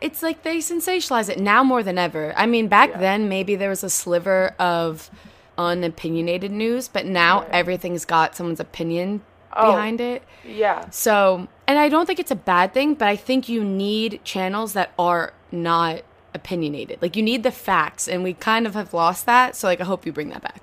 It's 0.00 0.22
like 0.22 0.42
they 0.42 0.58
sensationalize 0.58 1.28
it 1.28 1.38
now 1.40 1.64
more 1.64 1.82
than 1.82 1.98
ever. 1.98 2.32
I 2.36 2.46
mean, 2.46 2.68
back 2.68 2.90
Yeah. 2.90 2.98
then 2.98 3.28
maybe 3.28 3.56
there 3.56 3.68
was 3.70 3.82
a 3.82 3.90
sliver 3.90 4.54
of 4.58 5.10
unopinionated 5.56 6.50
news, 6.52 6.88
but 6.88 7.04
now 7.04 7.40
Right. 7.40 7.48
everything's 7.52 8.04
got 8.04 8.36
someone's 8.36 8.60
opinion 8.60 9.22
Oh. 9.52 9.72
behind 9.72 10.00
it. 10.00 10.22
yeah 10.44 10.84
So, 10.90 11.48
and 11.66 11.78
I 11.78 11.88
don't 11.88 12.06
think 12.06 12.18
it's 12.20 12.30
a 12.30 12.36
bad 12.36 12.72
thing, 12.72 12.94
but 12.94 13.08
I 13.08 13.16
think 13.16 13.48
you 13.48 13.64
need 13.64 14.20
channels 14.24 14.72
that 14.74 14.90
are 14.98 15.32
not 15.50 16.02
opinionated. 16.34 17.00
Like 17.02 17.16
you 17.16 17.22
need 17.22 17.42
the 17.42 17.50
facts, 17.50 18.06
and 18.06 18.22
we 18.22 18.34
kind 18.34 18.66
of 18.66 18.74
have 18.74 18.94
lost 18.94 19.26
that. 19.26 19.56
So, 19.56 19.66
like, 19.66 19.80
I 19.80 19.84
hope 19.84 20.06
you 20.06 20.12
bring 20.12 20.28
that 20.30 20.42
back. 20.42 20.62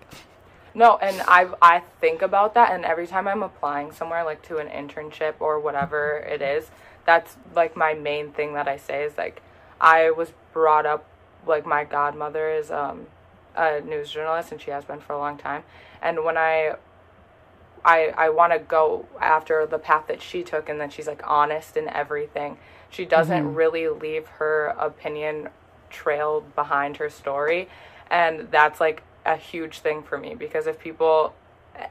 No, 0.74 0.98
and 0.98 1.22
I 1.28 1.48
I 1.62 1.82
think 2.02 2.22
about 2.22 2.54
that, 2.54 2.72
and 2.72 2.86
every 2.86 3.08
time 3.08 3.28
I'm 3.28 3.44
applying 3.44 3.92
somewhere, 3.92 4.24
like 4.24 4.42
to 4.44 4.58
an 4.58 4.68
internship 4.68 5.34
or 5.40 5.60
whatever 5.60 6.18
it 6.30 6.42
is, 6.42 6.70
that's 7.06 7.38
like 7.56 7.78
my 7.78 7.94
main 7.94 8.31
thing 8.31 8.54
that 8.54 8.68
I 8.68 8.78
say 8.78 9.04
is 9.04 9.18
like, 9.18 9.42
I 9.80 10.12
was 10.12 10.34
brought 10.54 10.86
up 10.86 11.06
like 11.46 11.66
my 11.66 11.84
godmother 11.84 12.50
is 12.50 12.72
um 12.72 13.07
a 13.56 13.81
news 13.81 14.12
journalist, 14.12 14.52
and 14.52 14.60
she 14.62 14.72
has 14.72 14.84
been 14.84 15.00
for 15.00 15.13
a 15.13 15.18
long 15.19 15.38
time, 15.38 15.63
and 16.02 16.24
when 16.24 16.38
I 16.38 16.75
I 17.84 18.13
I 18.18 18.30
want 18.30 18.54
to 18.54 18.60
go 18.60 19.06
after 19.22 19.66
the 19.66 19.78
path 19.78 20.07
that 20.07 20.22
she 20.22 20.44
took, 20.44 20.68
and 20.69 20.80
then 20.81 20.90
she's 20.90 21.07
like 21.07 21.22
honest 21.25 21.78
in 21.78 21.88
everything. 21.90 22.57
She 22.90 23.06
doesn't 23.06 23.56
really 23.56 23.88
leave 23.88 24.27
her 24.27 24.68
opinion 24.79 25.50
trail 25.89 26.41
behind 26.56 26.98
her 26.98 27.10
story, 27.10 27.70
and 28.10 28.50
that's 28.51 28.79
like 28.79 29.03
a 29.25 29.36
huge 29.36 29.79
thing 29.79 30.03
for 30.03 30.18
me 30.18 30.36
because 30.36 30.68
if 30.68 30.79
people 30.79 31.34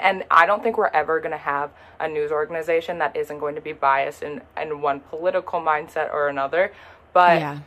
and 0.01 0.25
I 0.31 0.47
don't 0.47 0.63
think 0.63 0.77
we're 0.79 0.87
ever 0.89 1.21
going 1.21 1.33
to 1.33 1.37
have 1.37 1.71
a 2.01 2.09
news 2.09 2.31
organization 2.31 2.99
that 2.99 3.17
isn't 3.17 3.39
going 3.39 3.55
to 3.55 3.61
be 3.61 3.73
biased 3.73 4.23
in, 4.23 4.43
in 4.61 4.81
one 4.81 5.01
political 5.01 5.61
mindset 5.61 6.13
or 6.13 6.29
another. 6.29 6.73
But 7.13 7.41
yeah. 7.41 7.59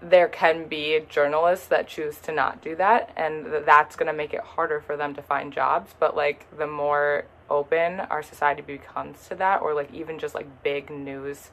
there 0.00 0.28
can 0.28 0.68
be 0.68 1.00
journalists 1.08 1.66
that 1.68 1.88
choose 1.88 2.18
to 2.18 2.32
not 2.32 2.62
do 2.62 2.76
that 2.76 3.10
and 3.16 3.46
th- 3.46 3.64
that's 3.64 3.96
going 3.96 4.08
to 4.08 4.12
make 4.12 4.34
it 4.34 4.40
harder 4.40 4.80
for 4.80 4.96
them 4.96 5.14
to 5.14 5.22
find 5.22 5.52
jobs 5.52 5.94
but 5.98 6.16
like 6.16 6.44
the 6.58 6.66
more 6.66 7.24
open 7.48 8.00
our 8.00 8.22
society 8.22 8.62
becomes 8.62 9.28
to 9.28 9.34
that 9.36 9.62
or 9.62 9.74
like 9.74 9.92
even 9.94 10.18
just 10.18 10.34
like 10.34 10.46
big 10.64 10.90
news 10.90 11.50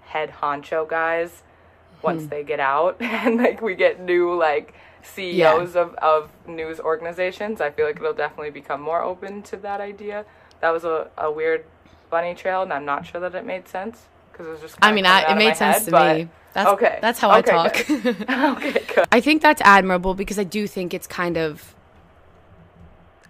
head 0.00 0.32
honcho 0.40 0.88
guys 0.88 1.42
once 2.02 2.22
hmm. 2.22 2.28
they 2.28 2.42
get 2.42 2.58
out 2.58 2.96
and 3.00 3.36
like 3.36 3.60
we 3.60 3.74
get 3.74 4.00
new 4.00 4.34
like 4.34 4.74
CEOs 5.04 5.76
of, 5.76 5.94
of 5.96 6.30
news 6.46 6.80
organizations 6.80 7.60
I 7.60 7.70
feel 7.70 7.86
like 7.86 7.96
it'll 7.96 8.12
definitely 8.14 8.50
become 8.50 8.80
more 8.80 9.02
open 9.02 9.42
to 9.44 9.56
that 9.58 9.80
idea 9.80 10.24
that 10.60 10.70
was 10.70 10.84
a, 10.84 11.10
a 11.18 11.30
weird 11.30 11.64
bunny 12.10 12.34
trail 12.34 12.62
and 12.62 12.72
I'm 12.72 12.84
not 12.84 13.06
sure 13.06 13.20
that 13.20 13.34
it 13.34 13.44
made 13.44 13.68
sense 13.68 14.06
because 14.32 14.46
it 14.46 14.50
was 14.50 14.60
just 14.60 14.76
I 14.82 14.92
mean, 14.92 15.06
I, 15.06 15.32
it 15.32 15.36
made 15.36 15.56
sense 15.56 15.78
head, 15.78 15.84
to 15.86 15.90
but- 15.90 16.16
me. 16.16 16.28
That's, 16.54 16.68
okay 16.70 16.98
That's 17.02 17.18
how 17.18 17.36
Okay, 17.38 17.50
I 17.50 17.54
talk. 17.68 17.86
good. 17.86 18.06
okay 18.30 18.84
good 18.94 19.04
I 19.10 19.20
think 19.20 19.42
that's 19.42 19.60
admirable 19.62 20.14
because 20.14 20.38
I 20.38 20.44
do 20.44 20.66
think 20.68 20.94
it's 20.94 21.06
kind 21.08 21.36
of 21.36 21.74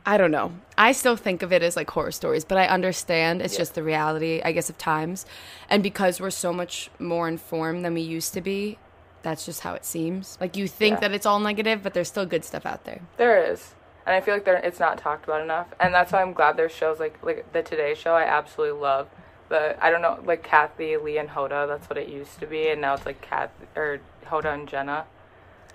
I 0.07 0.19
don't 0.19 0.31
know. 0.31 0.53
I 0.77 0.93
still 0.93 1.17
think 1.17 1.43
of 1.43 1.51
it 1.51 1.63
as 1.63 1.77
like 1.77 1.89
horror 1.91 2.13
stories, 2.13 2.45
but 2.45 2.59
I 2.59 2.67
understand 2.67 3.41
it's 3.41 3.55
Yeah. 3.55 3.59
just 3.61 3.75
the 3.75 3.83
reality, 3.83 4.43
I 4.45 4.53
guess, 4.53 4.69
of 4.69 4.77
times. 4.77 5.25
And 5.71 5.83
because 5.83 6.21
we're 6.21 6.29
so 6.29 6.53
much 6.53 6.91
more 6.99 7.27
informed 7.27 7.87
than 7.87 7.95
we 7.95 8.03
used 8.03 8.35
to 8.35 8.43
be, 8.43 8.77
that's 9.25 9.45
just 9.45 9.63
how 9.63 9.75
it 9.75 9.85
seems. 9.85 10.39
Like 10.41 10.57
you 10.57 10.69
think 10.69 10.95
Yeah. 10.97 11.01
that 11.09 11.13
it's 11.13 11.27
all 11.27 11.41
negative, 11.41 11.83
but 11.83 11.93
there's 11.95 12.07
still 12.09 12.27
good 12.27 12.45
stuff 12.45 12.65
out 12.65 12.85
there. 12.85 13.01
There 13.17 13.43
is, 13.53 13.75
and 14.07 14.15
I 14.15 14.21
feel 14.21 14.35
like 14.35 14.45
there 14.45 14.55
it's 14.57 14.79
not 14.79 14.99
talked 14.99 15.25
about 15.25 15.41
enough, 15.43 15.67
and 15.81 15.93
that's 15.93 16.13
why 16.13 16.23
I'm 16.23 16.33
glad 16.33 16.57
there's 16.57 16.71
shows 16.73 17.01
like 17.01 17.19
like 17.23 17.53
the 17.53 17.63
Today 17.63 17.95
Show. 17.97 18.15
I 18.15 18.23
absolutely 18.23 18.81
love 18.81 19.09
the 19.49 19.77
I 19.85 19.91
don't 19.91 20.03
know 20.03 20.21
like 20.25 20.43
Kathie 20.45 20.97
Lee 20.97 21.19
and 21.19 21.31
Hoda. 21.31 21.67
That's 21.67 21.89
what 21.91 21.99
it 21.99 22.09
used 22.09 22.39
to 22.41 22.47
be, 22.47 22.69
and 22.69 22.81
now 22.81 22.95
it's 22.95 23.05
like 23.07 23.21
Kath 23.21 23.51
or 23.75 23.99
Hoda 24.27 24.55
and 24.55 24.69
Jenna. 24.69 25.07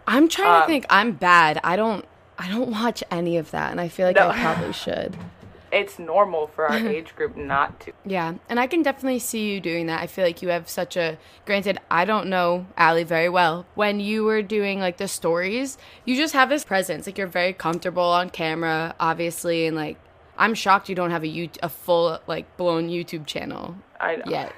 I'm 0.08 0.27
trying 0.29 0.60
to 0.60 0.62
Um, 0.63 0.68
think. 0.68 0.86
I'm 0.89 1.12
bad. 1.12 1.60
I 1.63 1.75
don't. 1.75 2.06
I 2.41 2.48
don't 2.50 2.72
watch 2.72 3.03
any 3.12 3.36
of 3.38 3.51
that, 3.51 3.72
and 3.72 3.82
I 3.82 3.89
feel 3.89 4.08
like 4.08 4.15
No. 4.15 4.29
I 4.29 4.39
probably 4.39 4.72
should. 4.74 5.18
it's 5.71 5.99
normal 5.99 6.47
for 6.47 6.67
our 6.67 6.77
age 6.95 7.15
group 7.15 7.35
not 7.38 7.79
to. 7.81 7.93
Yeah, 8.05 8.35
and 8.49 8.59
I 8.59 8.67
can 8.67 8.81
definitely 8.83 9.19
see 9.19 9.51
you 9.53 9.59
doing 9.61 9.85
that. 9.88 10.01
I 10.01 10.07
feel 10.07 10.25
like 10.25 10.41
you 10.41 10.49
have 10.49 10.67
such 10.69 10.97
a. 10.97 11.17
Granted, 11.45 11.77
I 11.91 12.05
don't 12.05 12.27
know 12.27 12.65
Allye 12.77 13.05
very 13.05 13.29
well. 13.29 13.65
When 13.75 13.99
you 13.99 14.23
were 14.23 14.41
doing 14.41 14.79
like 14.79 14.97
the 14.97 15.07
stories, 15.07 15.77
you 16.05 16.15
just 16.15 16.33
have 16.33 16.49
this 16.49 16.63
presence. 16.63 17.05
Like 17.05 17.17
you're 17.17 17.27
very 17.27 17.53
comfortable 17.53 18.03
on 18.03 18.29
camera, 18.29 18.95
obviously, 18.99 19.65
and 19.67 19.75
like 19.75 19.97
I'm 20.38 20.53
shocked 20.53 20.89
you 20.89 20.95
don't 20.95 21.11
have 21.11 21.23
a 21.23 21.27
U- 21.27 21.49
a 21.63 21.69
full 21.69 22.19
like 22.27 22.55
blown 22.57 22.89
YouTube 22.89 23.25
channel 23.25 23.75
I 23.99 24.15
know. 24.17 24.23
yet. 24.27 24.53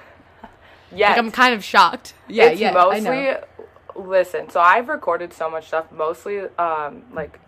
Yeah. 0.94 1.10
Like 1.10 1.18
I'm 1.18 1.30
kind 1.30 1.54
of 1.54 1.64
shocked. 1.64 2.14
Yeah, 2.28 2.46
it's 2.50 2.60
yeah. 2.60 2.70
I 2.70 2.72
mostly 2.72 3.10
know. 3.10 3.40
listen 3.94 4.48
so 4.48 4.58
i've 4.58 4.88
recorded 4.88 5.34
so 5.34 5.50
much 5.50 5.66
stuff 5.68 5.84
mostly 5.92 6.38
um 6.58 7.02
like 7.12 7.38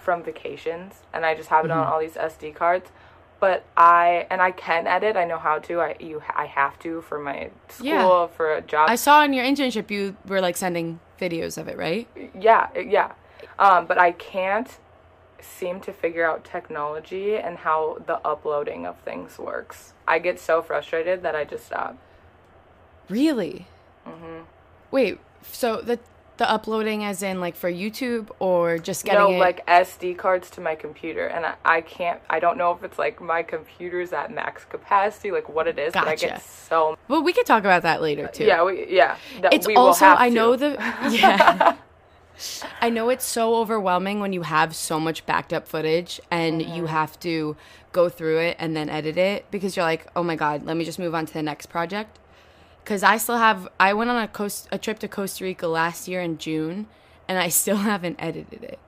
from 0.00 0.24
vacations 0.24 0.94
and 1.12 1.24
i 1.24 1.34
just 1.36 1.48
have 1.50 1.64
it 1.64 1.68
Mm-hmm. 1.68 1.78
on 1.80 1.86
all 1.86 2.00
these 2.00 2.14
sd 2.14 2.52
cards 2.52 2.90
but 3.44 3.58
i 3.76 4.26
and 4.30 4.38
i 4.48 4.50
can 4.66 4.82
edit 4.96 5.14
i 5.22 5.24
know 5.30 5.40
how 5.48 5.56
to 5.68 5.74
i 5.86 5.90
you 6.08 6.16
i 6.44 6.46
have 6.60 6.74
to 6.84 6.90
for 7.08 7.18
my 7.28 7.38
school 7.68 7.86
Yeah. 7.88 8.26
for 8.36 8.46
a 8.60 8.62
job 8.72 8.86
I 8.88 8.96
saw 9.06 9.16
in 9.26 9.32
your 9.38 9.44
internship 9.50 9.86
you 9.96 10.02
were 10.30 10.40
like 10.48 10.56
sending 10.64 10.88
videos 11.24 11.54
of 11.60 11.64
it, 11.72 11.76
right? 11.86 12.06
yeah 12.48 12.64
yeah 12.98 13.10
um 13.66 13.80
but 13.90 13.98
i 14.08 14.10
can't 14.32 14.70
seem 15.58 15.76
to 15.86 15.92
figure 15.92 16.24
out 16.30 16.38
technology 16.56 17.28
and 17.46 17.54
how 17.66 17.80
the 18.10 18.16
uploading 18.32 18.82
of 18.90 18.94
things 19.08 19.30
works 19.50 19.78
i 20.14 20.16
get 20.26 20.36
so 20.48 20.54
frustrated 20.70 21.16
that 21.24 21.34
i 21.40 21.44
just 21.54 21.64
stop 21.66 21.94
Really? 23.10 23.66
Mm-hmm. 24.08 24.38
Wait, 24.90 25.18
so 25.42 25.68
the 25.90 25.98
the 26.36 26.50
uploading 26.50 27.04
as 27.04 27.22
in 27.22 27.40
like 27.40 27.54
for 27.54 27.70
YouTube 27.70 28.28
or 28.40 28.76
just 28.78 29.04
getting 29.04 29.20
no 29.20 29.30
it? 29.32 29.38
like 29.38 29.64
sd 29.66 30.16
cards 30.18 30.50
to 30.50 30.60
my 30.60 30.74
computer 30.74 31.26
and 31.28 31.46
I, 31.46 31.54
I 31.64 31.80
can't 31.80 32.20
i 32.28 32.40
don't 32.40 32.58
know 32.58 32.72
if 32.72 32.82
it's 32.82 32.98
like 32.98 33.20
my 33.20 33.42
computer's 33.44 34.12
at 34.12 34.32
max 34.32 34.64
capacity 34.64 35.30
like 35.30 35.48
what 35.48 35.68
it 35.68 35.78
is 35.78 35.92
but 35.92 36.02
i 36.08 36.10
Gotcha. 36.16 36.26
get 36.26 36.42
so 36.42 36.98
well, 37.08 37.22
we 37.22 37.32
could 37.32 37.46
talk 37.46 37.60
about 37.62 37.82
that 37.82 38.02
later 38.02 38.26
too. 38.26 38.44
yeah 38.44 38.64
we, 38.64 38.86
yeah 38.88 39.16
that 39.42 39.54
it's 39.54 39.66
we 39.66 39.74
will 39.74 39.82
also 39.86 40.06
I 40.06 40.28
to. 40.28 40.34
know 40.34 40.56
the 40.56 40.70
yeah. 41.10 41.76
I 42.80 42.90
know 42.90 43.10
it's 43.10 43.24
so 43.24 43.54
overwhelming 43.54 44.18
when 44.18 44.32
you 44.32 44.42
have 44.42 44.74
so 44.74 44.98
much 44.98 45.24
backed 45.24 45.52
up 45.52 45.68
footage 45.68 46.20
and 46.32 46.60
Mm-hmm. 46.60 46.74
you 46.74 46.86
have 46.86 47.18
to 47.20 47.56
go 47.92 48.08
through 48.08 48.38
it 48.40 48.56
and 48.58 48.74
then 48.76 48.88
edit 48.90 49.16
it 49.16 49.48
because 49.52 49.76
you're 49.76 49.84
like, 49.84 50.08
"Oh 50.16 50.24
my 50.24 50.34
god, 50.34 50.64
let 50.64 50.76
me 50.76 50.84
just 50.84 50.98
move 50.98 51.14
on 51.14 51.26
to 51.26 51.32
the 51.32 51.44
next 51.44 51.66
project." 51.66 52.18
Cuz 52.84 53.02
I 53.02 53.16
still 53.16 53.38
have 53.38 53.68
I 53.80 53.92
went 53.94 54.10
on 54.10 54.22
a 54.22 54.28
coast 54.28 54.68
a 54.70 54.78
trip 54.78 54.98
to 55.00 55.08
Costa 55.08 55.44
Rica 55.44 55.66
last 55.66 56.06
year 56.08 56.20
in 56.20 56.38
June 56.38 56.86
and 57.28 57.38
I 57.38 57.48
still 57.48 57.76
haven't 57.90 58.16
edited 58.18 58.62
it. 58.62 58.78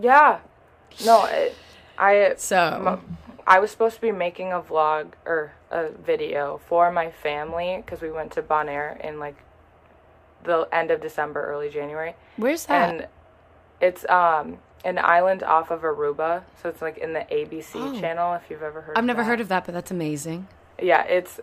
yeah 0.00 0.38
no 1.04 1.24
it, 1.40 1.54
i 1.98 2.32
So, 2.36 3.00
i 3.46 3.58
was 3.58 3.70
supposed 3.70 3.96
to 3.96 4.00
be 4.00 4.12
making 4.12 4.52
a 4.52 4.60
vlog 4.60 5.12
or 5.26 5.52
a 5.70 5.88
video 5.90 6.60
for 6.68 6.90
my 6.90 7.10
family 7.10 7.76
because 7.84 8.00
we 8.00 8.10
went 8.10 8.30
to 8.32 8.42
bonaire 8.42 8.98
in 9.06 9.18
like 9.18 9.36
the 10.44 10.66
end 10.72 10.90
of 10.90 11.00
december 11.00 11.44
early 11.44 11.68
january 11.70 12.14
where's 12.36 12.64
that? 12.66 12.88
and 12.94 13.06
it's 13.80 14.04
um 14.08 14.58
an 14.84 14.98
island 14.98 15.42
off 15.42 15.70
of 15.70 15.82
aruba 15.82 16.42
so 16.60 16.68
it's 16.68 16.82
like 16.82 16.96
in 16.98 17.12
the 17.12 17.24
abc 17.30 17.72
Oh. 17.74 18.00
channel 18.00 18.34
if 18.34 18.42
you've 18.50 18.62
ever 18.62 18.80
heard 18.82 18.96
I've 18.98 19.04
never 19.04 19.22
that. 19.22 19.28
heard 19.28 19.40
of 19.40 19.48
that, 19.48 19.64
but 19.66 19.74
that's 19.74 19.90
amazing. 19.90 20.48
yeah 20.80 21.02
it's 21.04 21.38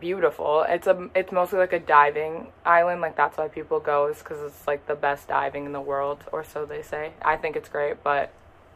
beautiful 0.00 0.64
it's 0.68 0.86
a 0.86 1.08
it's 1.14 1.30
mostly 1.32 1.58
like 1.58 1.72
a 1.72 1.78
diving 1.78 2.48
island 2.64 3.00
like 3.00 3.16
that's 3.16 3.38
why 3.38 3.48
people 3.48 3.78
go 3.80 4.06
is 4.08 4.18
because 4.18 4.40
it's 4.42 4.66
like 4.66 4.86
the 4.86 4.94
best 4.94 5.28
diving 5.28 5.64
in 5.66 5.72
the 5.72 5.80
world 5.80 6.24
or 6.32 6.42
so 6.42 6.64
they 6.66 6.82
say 6.82 7.12
i 7.22 7.36
think 7.36 7.54
it's 7.56 7.68
great 7.68 8.02
but 8.02 8.32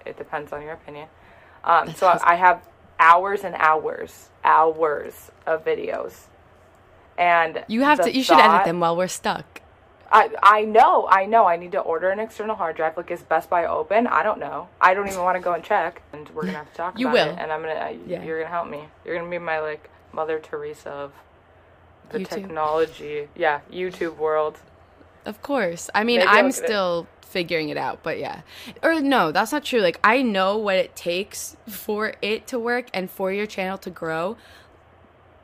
it 0.07 0.17
depends 0.17 0.53
on 0.53 0.63
your 0.63 0.73
opinion 0.73 1.09
um 1.65 1.93
so 1.95 2.19
i 2.25 2.37
have 2.37 2.63
hours 3.01 3.43
and 3.43 3.55
hours 3.57 4.29
hours 4.45 5.31
of 5.47 5.65
videos 5.65 6.27
and 7.19 7.65
You 7.67 7.83
have 7.83 8.01
to 8.03 8.15
you 8.15 8.23
should 8.23 8.39
edit 8.39 8.65
them 8.65 8.79
while 8.81 8.97
we're 8.97 9.09
stuck. 9.09 9.61
I 10.11 10.31
I 10.43 10.63
know, 10.63 11.07
I 11.11 11.27
know. 11.27 11.47
I 11.47 11.57
need 11.57 11.73
to 11.73 11.81
order 11.81 12.11
an 12.11 12.21
external 12.21 12.55
hard 12.57 12.77
drive. 12.77 12.97
Like, 12.97 13.11
is 13.11 13.23
Best 13.23 13.51
Buy 13.51 13.67
open? 13.67 14.07
I 14.07 14.23
don't 14.23 14.39
know. 14.39 14.69
I 14.81 14.95
don't 14.95 15.07
even 15.09 15.23
want 15.23 15.37
to 15.37 15.41
go 15.43 15.53
and 15.53 15.63
check. 15.63 16.01
And 16.13 16.29
we're 16.31 16.43
gonna 16.47 16.59
have 16.59 16.71
to 16.71 16.77
talk 16.77 16.99
You 16.99 17.09
about 17.09 17.27
will. 17.27 17.35
it. 17.35 17.39
And 17.41 17.53
I'm 17.53 17.61
gonna. 17.61 17.99
Yeah. 18.07 18.23
You're 18.23 18.39
gonna 18.39 18.51
help 18.51 18.69
me. 18.71 18.85
You're 19.05 19.19
gonna 19.19 19.29
be 19.29 19.39
my 19.39 19.59
like 19.59 19.91
Mother 20.19 20.41
Teresa 20.41 20.91
of 20.91 21.13
the 22.11 22.19
YouTube. 22.19 22.29
technology. 22.29 23.29
Yeah, 23.37 23.61
YouTube 23.71 24.17
world. 24.17 24.59
Of 25.25 25.43
course. 25.43 25.89
I 25.95 26.03
mean, 26.03 26.19
Maybe 26.19 26.29
I'm 26.29 26.47
get 26.47 26.59
it. 26.59 26.65
still 26.65 27.07
figuring 27.21 27.69
it 27.69 27.77
out, 27.77 28.03
but 28.03 28.19
yeah. 28.19 28.41
Or 28.83 29.01
no, 29.01 29.31
that's 29.31 29.53
not 29.53 29.65
true. 29.65 29.81
Like 29.81 30.01
I 30.03 30.23
know 30.23 30.57
what 30.57 30.75
it 30.77 30.97
takes 30.97 31.57
for 31.69 32.15
it 32.21 32.49
to 32.49 32.59
work 32.59 32.87
and 32.93 33.09
for 33.09 33.31
your 33.33 33.47
channel 33.47 33.79
to 33.79 33.91
grow, 33.91 34.37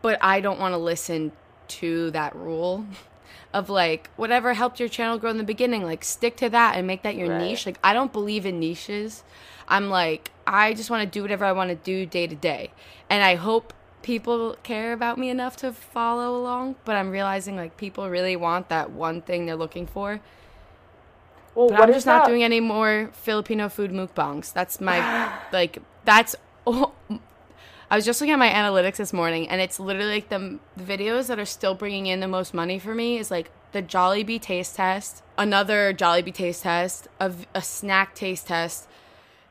but 0.02 0.18
I 0.20 0.40
don't 0.40 0.58
want 0.58 0.72
to 0.72 0.78
listen 0.78 1.30
to 1.68 2.10
that 2.10 2.34
rule 2.34 2.84
of 3.54 3.70
like 3.70 4.10
whatever 4.16 4.54
helped 4.54 4.80
your 4.80 4.88
channel 4.88 5.18
grow 5.18 5.30
in 5.30 5.38
the 5.38 5.44
beginning, 5.44 5.84
like 5.84 6.02
stick 6.02 6.36
to 6.38 6.48
that 6.48 6.76
and 6.76 6.84
make 6.86 7.02
that 7.02 7.14
your 7.14 7.28
Right. 7.28 7.42
niche. 7.42 7.64
Like 7.66 7.78
I 7.84 7.92
don't 7.92 8.12
believe 8.12 8.44
in 8.44 8.58
niches. 8.58 9.22
I'm 9.68 9.88
like 9.88 10.32
I 10.48 10.74
just 10.74 10.90
want 10.90 11.02
to 11.04 11.18
do 11.18 11.22
whatever 11.22 11.44
I 11.44 11.52
want 11.52 11.70
to 11.70 11.76
do 11.76 12.06
day 12.06 12.26
to 12.26 12.34
day. 12.34 12.72
And 13.08 13.22
I 13.22 13.36
hope 13.36 13.72
people 14.04 14.54
care 14.62 14.92
about 14.92 15.18
me 15.18 15.30
enough 15.30 15.56
to 15.56 15.72
follow 15.72 16.36
along, 16.36 16.76
but 16.84 16.94
I'm 16.94 17.10
realizing 17.10 17.56
like 17.56 17.76
people 17.78 18.08
really 18.10 18.36
want 18.36 18.68
that 18.68 18.90
one 18.90 19.22
thing 19.22 19.46
they're 19.46 19.56
looking 19.56 19.86
for. 19.86 20.20
Well, 21.54 21.70
But 21.70 21.80
I'm 21.80 21.92
just 21.92 22.06
not 22.06 22.24
that? 22.24 22.28
doing 22.28 22.42
any 22.44 22.60
more 22.60 23.10
Filipino 23.12 23.68
food 23.68 23.90
mukbangs. 23.90 24.52
That's 24.52 24.80
my 24.80 25.32
like 25.52 25.78
that's 26.04 26.36
I 27.90 27.96
was 27.96 28.04
just 28.04 28.20
looking 28.20 28.34
at 28.34 28.38
my 28.38 28.50
analytics 28.50 28.96
this 28.96 29.12
morning 29.12 29.48
and 29.48 29.60
it's 29.60 29.80
literally 29.80 30.14
like 30.14 30.28
the, 30.28 30.58
the 30.76 30.84
videos 30.84 31.28
that 31.28 31.38
are 31.38 31.44
still 31.46 31.74
bringing 31.74 32.06
in 32.06 32.20
the 32.20 32.28
most 32.28 32.52
money 32.52 32.78
for 32.78 32.94
me 32.94 33.18
is 33.18 33.30
like 33.30 33.50
the 33.72 33.82
Jollibee 33.82 34.40
taste 34.40 34.76
test, 34.76 35.22
another 35.38 35.94
Jollibee 35.94 36.34
taste 36.34 36.62
test, 36.62 37.08
a 37.20 37.62
snack 37.62 38.14
taste 38.14 38.48
test 38.48 38.86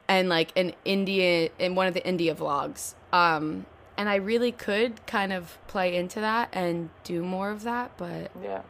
and 0.08 0.30
like 0.30 0.52
an 0.56 0.74
India 0.86 1.50
in 1.58 1.74
one 1.74 1.88
of 1.88 1.94
the 1.96 2.06
India 2.06 2.36
vlogs. 2.36 2.94
Um 3.12 3.66
and 3.98 4.10
I 4.10 4.16
really 4.16 4.52
could 4.52 5.06
kind 5.06 5.32
of 5.34 5.58
play 5.68 5.96
into 5.96 6.20
that 6.20 6.50
and 6.54 6.90
do 7.04 7.24
more 7.24 7.52
of 7.52 7.64
that, 7.64 7.92
but 7.98 8.32
Yeah. 8.42 8.62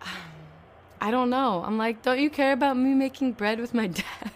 I 1.00 1.10
don't 1.10 1.28
know. 1.30 1.62
I'm 1.66 1.76
like, 1.76 2.02
don't 2.02 2.18
you 2.18 2.30
care 2.30 2.52
about 2.52 2.76
me 2.78 2.94
making 2.94 3.32
bread 3.32 3.60
with 3.60 3.74
my 3.74 3.86
dad? 4.02 4.32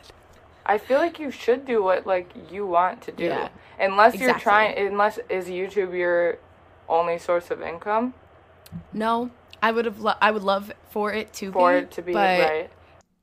I 0.67 0.77
feel 0.79 0.99
like 0.99 1.19
you 1.19 1.31
should 1.31 1.65
do 1.65 1.83
what 1.83 2.07
like 2.07 2.31
you 2.51 2.67
want 2.67 3.01
to 3.03 3.13
do. 3.13 3.25
Yeah. 3.25 3.49
Unless 3.81 4.17
you're 4.21 4.39
trying. 4.39 4.77
Unless 4.79 5.19
is 5.31 5.47
YouTube 5.47 5.97
your 5.97 6.39
only 6.89 7.19
source 7.19 7.51
of 7.51 7.63
income 7.63 8.15
No, 8.93 9.31
I 9.63 9.73
would 9.73 9.85
have. 9.87 10.01
Lo- 10.01 10.15
I 10.21 10.31
would 10.31 10.43
love 10.43 10.73
for 10.91 11.13
it 11.13 11.33
to 11.35 11.53
for 11.53 11.73
be, 11.73 11.79
it 11.79 11.91
to 11.93 12.03
be 12.03 12.13
but 12.13 12.41
right. 12.41 12.71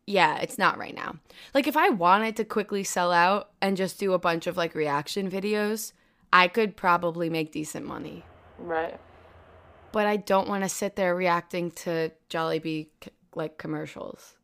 yeah, 0.08 0.38
it's 0.40 0.58
not 0.58 0.78
right 0.78 0.96
now. 0.96 1.18
Like 1.54 1.68
if 1.68 1.78
I 1.78 1.90
wanted 1.90 2.36
to 2.38 2.46
quickly 2.46 2.84
sell 2.84 3.12
out 3.12 3.52
and 3.62 3.78
just 3.78 4.00
do 4.00 4.14
a 4.14 4.20
bunch 4.20 4.48
of 4.48 4.58
like 4.58 4.76
reaction 4.76 5.30
videos, 5.30 5.94
I 6.32 6.48
could 6.48 6.76
probably 6.76 7.30
make 7.30 7.52
decent 7.52 7.86
money. 7.86 8.24
Right. 8.58 9.00
But 9.92 10.08
I 10.08 10.18
don't 10.18 10.48
want 10.48 10.64
to 10.64 10.70
sit 10.70 10.96
there 10.96 11.16
reacting 11.16 11.72
to 11.72 12.12
Jollibee 12.30 12.88
like 13.34 13.58
commercials. 13.58 14.36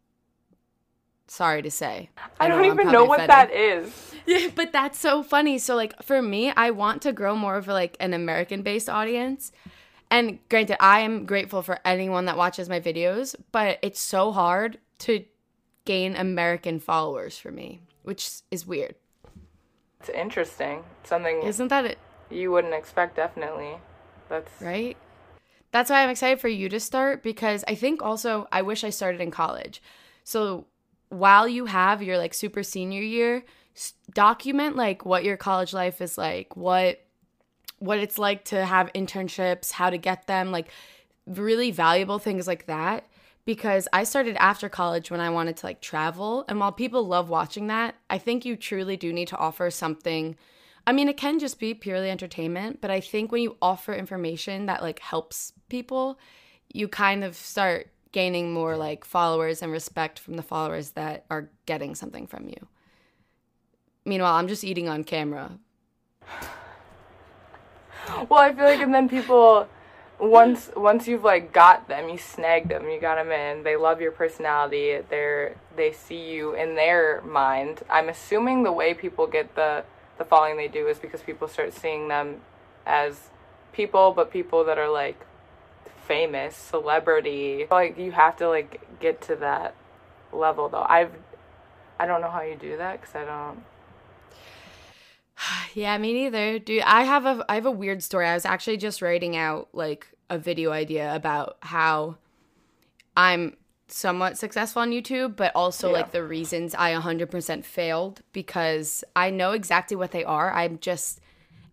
Sorry 1.28 1.62
to 1.62 1.72
say. 1.72 2.10
I, 2.40 2.50
don't 2.50 2.60
I'm 2.60 2.66
even 2.66 2.92
know 2.92 3.06
what 3.06 3.28
that 3.28 3.52
is. 3.54 3.94
Yeah, 4.28 4.50
but 4.54 4.72
that's 4.72 5.00
so 5.00 5.24
funny. 5.24 5.58
So 5.58 5.76
like 5.76 6.04
for 6.04 6.22
me, 6.22 6.52
I 6.52 6.70
want 6.70 7.02
to 7.02 7.12
grow 7.12 7.36
more 7.36 7.56
of 7.56 7.68
like 7.68 7.98
an 8.00 8.14
American 8.14 8.62
based 8.62 8.88
audience. 8.88 9.52
And 10.12 10.38
granted, 10.48 10.78
I 10.80 11.00
am 11.00 11.26
grateful 11.26 11.64
for 11.64 11.80
anyone 11.84 12.26
that 12.26 12.38
watches 12.38 12.70
my 12.70 12.80
videos, 12.80 13.34
but 13.52 13.80
it's 13.82 14.00
so 14.00 14.32
hard 14.32 14.78
to 15.00 15.26
gain 15.86 16.16
American 16.16 16.80
followers 16.80 17.38
for 17.38 17.52
me, 17.52 17.80
which 18.04 18.30
is 18.52 18.68
weird. 18.68 18.96
It's 20.02 20.10
interesting. 20.10 20.84
Something 21.04 21.44
Isn't 21.44 21.68
that 21.68 21.86
it, 21.86 22.00
you 22.32 22.52
wouldn't 22.52 22.74
expect. 22.74 23.18
Definitely. 23.18 23.76
That's 24.30 24.50
right? 24.60 24.98
That's 25.70 25.92
why 25.92 26.02
I'm 26.02 26.10
excited 26.10 26.40
for 26.40 26.48
you 26.48 26.70
to 26.70 26.80
start 26.80 27.22
because 27.22 27.64
I 27.68 27.76
think 27.76 28.02
also 28.02 28.48
I 28.52 28.64
wish 28.64 28.84
I 28.84 28.90
started 28.90 29.22
in 29.22 29.30
college. 29.30 29.80
So 30.24 30.66
while 31.10 31.48
you 31.48 31.66
have 31.68 32.02
your 32.02 32.18
like 32.18 32.34
super 32.34 32.64
senior 32.64 33.04
year, 33.04 33.46
s- 33.76 33.94
document 34.12 34.76
like 34.76 35.06
what 35.06 35.24
your 35.24 35.38
college 35.38 35.72
life 35.72 36.02
is 36.02 36.18
like, 36.18 36.56
what 36.58 37.06
what 37.78 38.00
it's 38.00 38.18
like 38.18 38.46
to 38.46 38.66
have 38.66 38.92
internships, 38.94 39.72
how 39.72 39.92
to 39.92 40.00
get 40.00 40.26
them, 40.26 40.52
like 40.52 40.70
really 41.28 41.70
valuable 41.70 42.18
things 42.18 42.48
like 42.48 42.66
that 42.66 43.06
because 43.46 43.88
I 43.92 44.04
started 44.04 44.36
after 44.38 44.70
college 44.70 45.10
when 45.10 45.20
I 45.20 45.30
wanted 45.30 45.58
to 45.58 45.66
like 45.66 45.82
travel 45.82 46.46
and 46.48 46.60
while 46.60 46.72
people 46.72 47.06
love 47.06 47.30
watching 47.30 47.68
that, 47.68 47.96
I 48.10 48.18
think 48.18 48.46
you 48.46 48.56
truly 48.56 48.98
do 48.98 49.12
need 49.12 49.28
to 49.30 49.38
offer 49.38 49.70
something 49.70 50.36
I 50.88 50.94
mean, 50.94 51.10
it 51.10 51.18
can 51.18 51.38
just 51.38 51.60
be 51.60 51.76
purely 51.76 52.10
entertainment, 52.10 52.82
but 52.82 52.90
I 52.90 53.02
think 53.02 53.32
when 53.32 53.44
you 53.44 53.56
offer 53.62 53.94
information 53.94 54.66
that 54.66 54.82
like 54.82 54.98
helps 54.98 55.54
people, 55.70 56.18
you 56.74 56.88
kind 56.88 57.24
of 57.24 57.36
start 57.36 57.92
gaining 58.12 58.52
more 58.52 58.76
like 58.76 59.06
followers 59.06 59.62
and 59.62 59.72
respect 59.72 60.18
from 60.18 60.38
the 60.38 60.42
followers 60.42 60.92
that 60.92 61.26
are 61.30 61.52
getting 61.68 61.94
something 61.94 62.26
from 62.26 62.50
you. 62.50 62.68
Meanwhile, 64.06 64.34
I'm 64.34 64.48
just 64.48 64.64
eating 64.64 64.90
on 64.90 65.04
camera 65.04 65.60
well, 68.30 68.40
I 68.40 68.54
feel 68.54 68.66
like, 68.66 68.82
and 68.82 68.94
then 68.94 69.10
people, 69.10 69.68
once 70.22 70.70
once 70.76 71.08
you've 71.08 71.24
like 71.24 71.52
got 71.52 71.88
them, 71.88 72.08
you 72.08 72.18
snagged 72.18 72.70
them, 72.70 72.88
you 72.90 73.02
got 73.02 73.16
them 73.16 73.32
in. 73.32 73.64
They 73.64 73.76
love 73.76 74.00
your 74.00 74.12
personality. 74.12 75.00
They're 75.10 75.56
they 75.76 75.92
see 75.92 76.32
you 76.32 76.54
in 76.54 76.76
their 76.76 77.22
mind. 77.22 77.82
I'm 77.90 78.08
assuming 78.08 78.64
the 78.64 78.72
way 78.72 78.94
people 78.94 79.26
get 79.26 79.56
the 79.56 79.84
the 80.18 80.26
following 80.26 80.58
they 80.58 80.68
do 80.68 80.88
is 80.88 81.00
because 81.00 81.22
people 81.22 81.48
start 81.48 81.74
seeing 81.74 82.08
them 82.08 82.42
as 82.86 83.30
people, 83.74 84.12
but 84.12 84.32
people 84.32 84.64
that 84.66 84.78
are 84.78 84.90
like 84.90 85.26
famous, 86.08 86.56
celebrity. 86.56 87.66
Like 87.72 87.98
you 87.98 88.12
have 88.12 88.38
to 88.38 88.48
like 88.48 89.00
get 89.00 89.22
to 89.24 89.36
that 89.38 89.74
level 90.32 90.70
though. 90.70 90.86
I've 90.88 91.12
I 92.00 92.06
don't 92.06 92.22
know 92.22 92.30
how 92.30 92.42
you 92.42 92.56
do 92.56 92.78
that 92.78 93.02
because 93.02 93.16
I 93.16 93.26
don't. 93.26 93.64
Yeah, 95.74 95.98
me 95.98 96.14
neither. 96.14 96.60
Dude, 96.60 96.84
I 96.84 97.04
have 97.04 97.26
a 97.26 97.46
I 97.50 97.56
have 97.56 97.66
a 97.66 97.72
weird 97.72 98.04
story. 98.04 98.28
I 98.28 98.34
was 98.34 98.46
actually 98.46 98.78
just 98.78 99.02
writing 99.02 99.36
out 99.38 99.70
like 99.74 100.08
a 100.30 100.38
video 100.38 100.72
idea 100.72 101.14
about 101.16 101.58
how 101.62 102.18
I'm 103.16 103.58
somewhat 103.88 104.38
successful 104.38 104.82
on 104.82 104.92
YouTube, 104.92 105.36
but 105.36 105.52
also 105.56 105.88
Yeah. 105.88 105.94
like 105.94 106.12
the 106.12 106.24
reasons 106.24 106.74
I 106.76 106.94
100% 106.94 107.66
failed 107.66 108.22
because 108.32 109.04
I 109.16 109.30
know 109.30 109.52
exactly 109.52 109.98
what 109.98 110.12
they 110.12 110.24
are. 110.24 110.54
I'm 110.54 110.80
just 110.80 111.20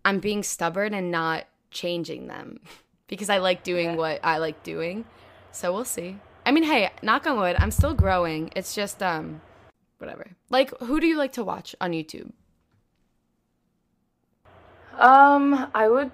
I'm 0.05 0.19
being 0.19 0.43
stubborn 0.43 0.93
and 0.93 1.11
not 1.11 1.45
changing 1.71 2.27
them 2.27 2.59
because 3.07 3.29
I 3.29 3.37
like 3.37 3.63
doing 3.63 3.91
Yeah. 3.91 3.95
what 3.95 4.19
I 4.23 4.37
like 4.37 4.63
doing. 4.63 5.05
So 5.51 5.73
we'll 5.73 5.85
see. 5.85 6.17
I 6.45 6.51
mean, 6.51 6.63
hey, 6.63 6.89
knock 7.01 7.27
on 7.27 7.37
wood, 7.37 7.55
I'm 7.59 7.71
still 7.71 7.93
growing. 7.93 8.49
It's 8.55 8.73
just 8.75 9.03
um 9.03 9.41
whatever. 9.97 10.31
Like 10.49 10.77
who 10.79 10.99
do 10.99 11.07
you 11.07 11.17
like 11.17 11.33
to 11.33 11.43
watch 11.43 11.75
on 11.81 11.91
YouTube? 11.91 12.31
Um, 14.99 15.71
I 15.73 15.87
would. 15.87 16.11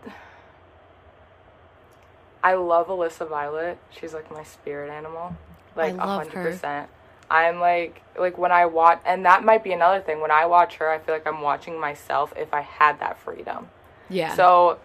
I 2.44 2.54
love 2.54 2.88
Alyssa 2.88 3.28
Violet. 3.28 3.80
She's 3.90 4.14
like 4.14 4.32
my 4.32 4.44
spirit 4.44 4.92
animal. 4.92 5.36
Like 5.76 5.96
a 5.96 6.08
hundred 6.08 6.32
percent. 6.32 6.90
I'm 7.30 7.60
like 7.60 8.04
like 8.18 8.38
when 8.38 8.52
I 8.52 8.68
watch, 8.68 9.02
and 9.04 9.26
that 9.26 9.44
might 9.44 9.64
be 9.64 9.74
another 9.74 10.00
thing. 10.00 10.22
When 10.22 10.32
I 10.32 10.46
watch 10.46 10.76
her, 10.76 10.90
I 10.90 11.00
feel 11.00 11.16
like 11.16 11.26
I'm 11.26 11.42
watching 11.42 11.80
myself 11.80 12.32
if 12.38 12.54
I 12.54 12.62
had 12.62 13.00
that 13.00 13.20
freedom. 13.20 13.70
Yeah. 14.08 14.36
So, 14.36 14.80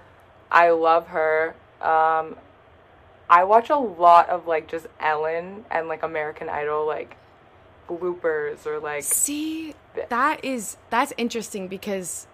I 0.50 0.70
love 0.70 1.08
her. 1.08 1.54
Um, 1.82 2.36
I 3.28 3.44
watch 3.44 3.68
a 3.68 3.76
lot 3.76 4.30
of 4.30 4.46
like 4.46 4.66
just 4.66 4.86
Ellen 4.98 5.66
and 5.70 5.86
like 5.86 6.02
American 6.02 6.48
Idol 6.48 6.86
like 6.86 7.16
bloopers 7.86 8.66
or 8.66 8.80
like 8.80 9.02
See, 9.02 9.74
that 10.08 10.42
is 10.42 10.78
that's 10.88 11.12
interesting 11.18 11.68
because 11.68 12.26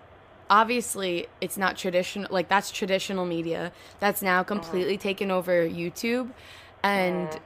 obviously 0.49 1.27
it's 1.41 1.57
not 1.57 1.77
traditional 1.77 2.29
like 2.33 2.49
that's 2.49 2.71
traditional 2.71 3.25
media 3.27 3.73
that's 3.99 4.23
now 4.23 4.37
uh-huh. 4.41 4.45
completely 4.45 4.97
taken 4.97 5.31
over 5.31 5.67
YouTube 5.69 6.31
and 6.83 7.41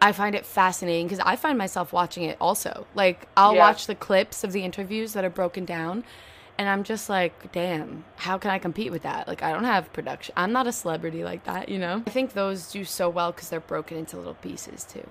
I 0.00 0.12
find 0.12 0.34
it 0.34 0.44
fascinating 0.44 1.06
because 1.06 1.20
I 1.20 1.36
find 1.36 1.56
myself 1.56 1.92
watching 1.92 2.24
it 2.24 2.36
also. 2.40 2.86
Like 2.94 3.28
I'll 3.36 3.54
Yeah. 3.54 3.60
watch 3.60 3.86
the 3.86 3.94
clips 3.94 4.44
of 4.44 4.52
the 4.52 4.64
interviews 4.64 5.12
that 5.14 5.24
are 5.24 5.30
broken 5.30 5.64
down 5.64 6.04
and 6.58 6.68
I'm 6.68 6.84
just 6.84 7.08
like, 7.08 7.52
damn, 7.52 8.04
how 8.16 8.38
can 8.38 8.50
I 8.50 8.58
compete 8.58 8.90
with 8.90 9.02
that? 9.02 9.28
Like 9.28 9.42
I 9.42 9.52
don't 9.52 9.64
have 9.64 9.92
production. 9.92 10.34
I'm 10.36 10.52
not 10.52 10.66
a 10.66 10.72
celebrity 10.72 11.22
like 11.24 11.44
that, 11.44 11.68
you 11.68 11.78
know? 11.78 12.02
I 12.06 12.10
think 12.10 12.32
those 12.32 12.70
do 12.70 12.84
so 12.84 13.08
well 13.08 13.32
cuz 13.32 13.48
they're 13.48 13.60
broken 13.60 13.96
into 13.98 14.16
little 14.16 14.34
pieces 14.34 14.84
too. 14.84 15.06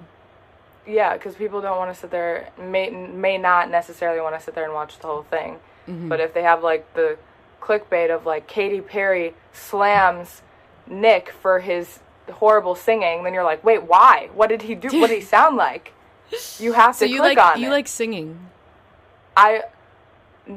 Yeah, 0.86 1.13
because 1.13 1.36
people 1.36 1.62
don't 1.62 1.77
want 1.77 1.93
to 1.93 2.00
sit 2.00 2.12
there, 2.12 2.50
may 2.57 2.89
may 2.89 3.38
not 3.38 3.69
necessarily 3.72 4.22
want 4.22 4.36
to 4.36 4.41
sit 4.41 4.53
there 4.55 4.65
and 4.65 4.74
watch 4.74 5.00
the 5.00 5.07
whole 5.07 5.24
thing. 5.24 5.60
Mm-hmm. 5.88 6.10
But 6.10 6.20
if 6.20 6.34
they 6.34 6.44
have 6.44 6.63
like 6.63 6.94
the 6.94 7.18
clickbait 7.62 8.13
of 8.15 8.25
like 8.25 8.48
Katy 8.48 8.82
Perry 8.82 9.34
slams 9.54 10.42
Nick 10.88 11.32
for 11.32 11.60
his 11.60 12.00
horrible 12.32 12.75
singing, 12.75 13.24
then 13.24 13.34
you're 13.34 13.44
like, 13.44 13.63
wait, 13.63 13.84
why? 13.84 14.30
What 14.34 14.50
did 14.50 14.63
he 14.63 14.75
do? 14.75 15.00
What 15.00 15.08
did 15.10 15.15
he 15.20 15.22
sound 15.25 15.58
like? 15.58 15.94
You 16.59 16.74
have 16.74 16.96
So 16.96 17.05
to 17.05 17.12
you 17.12 17.20
click 17.20 17.38
like 17.38 17.55
on 17.55 17.62
you 17.62 17.68
it. 17.68 17.72
like 17.72 17.88
singing. 17.88 18.50
I 19.38 19.64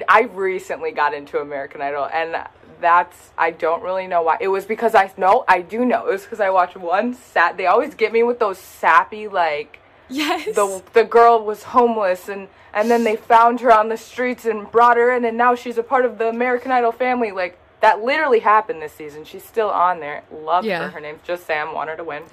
I 0.08 0.22
recently 0.22 0.92
got 0.92 1.14
into 1.14 1.38
American 1.38 1.80
Idol 1.80 2.08
and 2.12 2.36
that's 2.80 3.30
I 3.36 3.50
don't 3.50 3.82
really 3.82 4.06
know 4.06 4.22
why. 4.22 4.38
It 4.40 4.48
was 4.48 4.64
because 4.66 4.94
I 4.94 5.10
know 5.16 5.44
I 5.48 5.60
do 5.62 5.84
know. 5.84 6.06
It 6.06 6.12
was 6.12 6.22
because 6.22 6.40
I 6.40 6.50
watched 6.50 6.76
one 6.76 7.14
sat 7.14 7.56
they 7.56 7.66
always 7.66 7.94
get 7.94 8.12
me 8.12 8.22
with 8.22 8.38
those 8.38 8.58
sappy 8.58 9.28
like 9.28 9.80
Yes. 10.08 10.54
the 10.54 10.82
the 10.94 11.04
girl 11.04 11.44
was 11.44 11.62
homeless 11.64 12.28
and 12.28 12.48
and 12.72 12.90
then 12.90 13.04
they 13.04 13.16
found 13.16 13.60
her 13.60 13.72
on 13.72 13.88
the 13.88 13.96
streets 13.96 14.44
and 14.44 14.70
brought 14.70 14.96
her 14.96 15.14
in 15.14 15.24
and 15.24 15.36
now 15.36 15.54
she's 15.54 15.78
a 15.78 15.82
part 15.82 16.04
of 16.04 16.18
the 16.18 16.28
American 16.28 16.70
Idol 16.72 16.92
family 16.92 17.30
like 17.32 17.58
that 17.80 18.02
literally 18.02 18.40
happened 18.40 18.82
this 18.82 18.92
season. 18.92 19.24
She's 19.24 19.44
still 19.44 19.70
on 19.70 20.00
there. 20.00 20.24
Love 20.32 20.64
Yeah. 20.64 20.82
her. 20.84 20.88
Her 20.90 21.00
name's 21.00 21.20
just 21.24 21.46
Sam. 21.46 21.72
Want 21.74 21.88
her 21.90 21.96
to 21.96 22.02
win. 22.04 22.24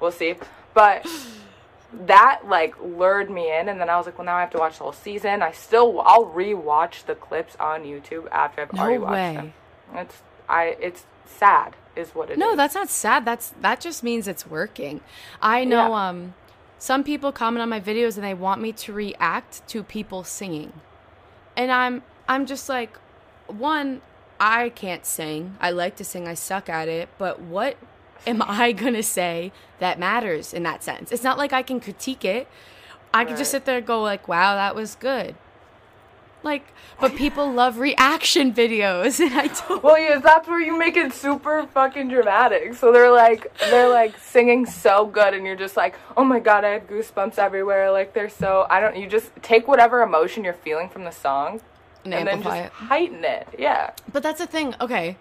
We'll 0.00 0.10
see. 0.12 0.34
But 0.74 1.06
that 2.06 2.42
like 2.46 2.74
lured 2.82 3.30
me 3.30 3.54
in 3.56 3.68
and 3.68 3.80
then 3.80 3.88
I 3.90 3.96
was 3.96 4.06
like, 4.06 4.18
well 4.18 4.24
now 4.24 4.36
I 4.36 4.40
have 4.40 4.50
to 4.50 4.58
watch 4.58 4.78
the 4.78 4.84
whole 4.84 4.92
season. 4.92 5.42
I 5.42 5.52
still 5.52 6.00
I'll 6.00 6.26
rewatch 6.26 7.04
the 7.06 7.14
clips 7.14 7.54
on 7.60 7.82
YouTube 7.84 8.28
after 8.30 8.62
I've 8.62 8.72
No 8.72 8.82
already 8.82 8.98
watched 8.98 9.12
way. 9.14 9.34
them. 9.34 9.52
It's 9.94 10.22
I 10.48 10.76
it's 10.80 11.04
sad 11.26 11.76
is 11.94 12.10
what 12.14 12.30
it 12.30 12.34
is. 12.34 12.38
No, 12.38 12.56
that's 12.56 12.74
not 12.74 12.88
sad. 12.88 13.24
That's 13.24 13.50
that 13.60 13.80
just 13.80 14.02
means 14.02 14.26
it's 14.26 14.46
working. 14.46 15.00
I 15.42 15.64
know 15.64 15.88
Yeah. 15.90 16.08
um 16.08 16.34
some 16.82 17.04
people 17.04 17.30
comment 17.30 17.62
on 17.62 17.68
my 17.68 17.80
videos 17.80 18.16
and 18.16 18.24
they 18.24 18.34
want 18.34 18.60
me 18.60 18.72
to 18.72 18.92
react 18.92 19.64
to 19.68 19.84
people 19.84 20.24
singing. 20.24 20.72
And 21.56 21.70
I'm 21.70 22.02
I'm 22.26 22.44
just 22.44 22.68
like 22.68 22.98
one 23.46 24.00
I 24.40 24.70
can't 24.70 25.06
sing. 25.06 25.56
I 25.60 25.70
like 25.70 25.94
to 25.98 26.04
sing. 26.04 26.26
I 26.26 26.34
suck 26.34 26.68
at 26.68 26.88
it, 26.88 27.08
but 27.18 27.40
what 27.40 27.76
am 28.26 28.42
I 28.46 28.72
going 28.72 28.94
to 28.94 29.02
say 29.04 29.52
that 29.78 30.00
matters 30.00 30.52
in 30.52 30.64
that 30.64 30.82
sense? 30.82 31.12
It's 31.12 31.22
not 31.22 31.38
like 31.38 31.52
I 31.52 31.62
can 31.62 31.78
critique 31.78 32.24
it. 32.24 32.48
I 33.14 33.26
can 33.26 33.36
just 33.36 33.52
sit 33.52 33.64
there 33.64 33.78
and 33.78 33.86
go 33.86 34.02
like, 34.02 34.26
"Wow, 34.26 34.56
that 34.56 34.74
was 34.74 34.96
good." 34.96 35.36
Like, 36.44 36.64
but 37.00 37.14
people 37.14 37.52
love 37.52 37.78
reaction 37.78 38.52
videos 38.52 39.20
and 39.24 39.32
I 39.38 39.46
don't 39.48 39.82
Well, 39.82 39.98
yes, 39.98 40.22
that's 40.22 40.48
where 40.48 40.60
you 40.60 40.76
make 40.78 40.96
it 40.96 41.12
super 41.12 41.66
fucking 41.68 42.08
dramatic. 42.08 42.74
So 42.74 42.92
they're 42.92 43.12
like, 43.12 43.52
they're 43.70 43.88
like 43.88 44.18
singing 44.18 44.66
so 44.66 45.06
good, 45.06 45.34
and 45.34 45.46
you're 45.46 45.56
just 45.56 45.76
like, 45.76 45.96
oh 46.16 46.24
my 46.24 46.40
god, 46.40 46.64
I 46.64 46.70
have 46.70 46.86
goosebumps 46.88 47.38
everywhere. 47.38 47.90
Like 47.90 48.12
they're 48.14 48.28
so, 48.28 48.66
I 48.70 48.80
don't. 48.80 48.96
You 48.96 49.06
just 49.08 49.30
take 49.42 49.68
whatever 49.68 50.02
emotion 50.02 50.42
you're 50.44 50.52
feeling 50.54 50.88
from 50.88 51.04
the 51.04 51.10
song, 51.12 51.60
and 52.04 52.14
and 52.14 52.26
then 52.28 52.42
just 52.42 52.56
it. 52.56 52.72
heighten 52.72 53.24
it. 53.24 53.46
Yeah, 53.58 53.92
But 54.12 54.22
that's 54.22 54.38
the 54.40 54.46
thing. 54.46 54.74
Okay, 54.80 55.16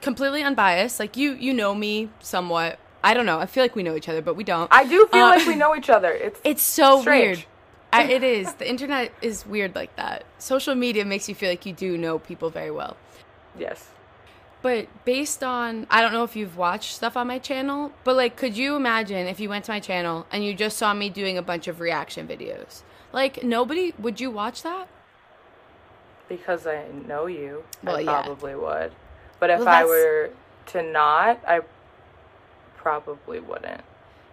completely 0.00 0.42
unbiased. 0.42 0.98
Like 0.98 1.16
you, 1.16 1.32
you 1.34 1.52
know 1.52 1.74
me 1.74 2.08
somewhat. 2.20 2.78
I 3.04 3.14
don't 3.14 3.26
know. 3.26 3.38
I 3.38 3.46
feel 3.46 3.62
like 3.62 3.76
we 3.76 3.84
know 3.84 3.94
each 3.94 4.08
other, 4.08 4.20
but 4.22 4.34
we 4.34 4.42
don't. 4.42 4.66
I 4.72 4.84
do 4.84 5.06
feel 5.12 5.24
Uh, 5.24 5.28
like 5.30 5.46
we 5.46 5.54
know 5.54 5.76
each 5.76 5.90
other. 5.90 6.10
It's 6.10 6.40
It's 6.42 6.62
so 6.62 7.00
Strange. 7.00 7.24
weird. 7.38 7.44
I, 7.92 8.04
it 8.04 8.22
is. 8.22 8.52
The 8.54 8.68
internet 8.68 9.12
is 9.22 9.46
weird 9.46 9.74
like 9.74 9.94
that. 9.96 10.24
Social 10.38 10.74
media 10.74 11.04
makes 11.04 11.28
you 11.28 11.34
feel 11.34 11.48
like 11.50 11.64
you 11.64 11.72
do 11.72 11.96
know 11.96 12.18
people 12.18 12.50
very 12.50 12.70
well. 12.70 12.96
yes. 13.58 13.90
But 14.62 14.88
based 15.04 15.44
on, 15.44 15.86
I 15.90 16.00
don't 16.00 16.12
know 16.12 16.24
if 16.24 16.34
you've 16.34 16.56
watched 16.56 16.94
stuff 16.96 17.16
on 17.16 17.28
my 17.28 17.38
channel, 17.38 17.92
but 18.02 18.16
like, 18.16 18.36
could 18.36 18.56
you 18.56 18.74
imagine 18.74 19.28
if 19.28 19.38
you 19.38 19.48
went 19.48 19.64
to 19.66 19.70
my 19.70 19.78
channel 19.78 20.26
and 20.32 20.44
you 20.44 20.54
just 20.54 20.76
saw 20.76 20.92
me 20.92 21.08
doing 21.08 21.38
a 21.38 21.42
bunch 21.42 21.68
of 21.68 21.78
reaction 21.78 22.26
videos? 22.26 22.82
Like, 23.12 23.44
nobody, 23.44 23.94
would 23.98 24.18
you 24.20 24.30
watch 24.30 24.62
that? 24.62 24.88
Because 26.28 26.66
I 26.66 26.86
know 27.06 27.26
you, 27.26 27.62
Well, 27.84 27.96
I 27.96 28.00
yeah. 28.00 28.22
probably 28.22 28.56
would. 28.56 28.90
But 29.38 29.50
if 29.50 29.60
Well, 29.60 29.68
I 29.68 29.84
were 29.84 30.30
to 30.68 30.82
not, 30.82 31.38
I 31.46 31.60
probably 32.76 33.38
wouldn't. 33.38 33.82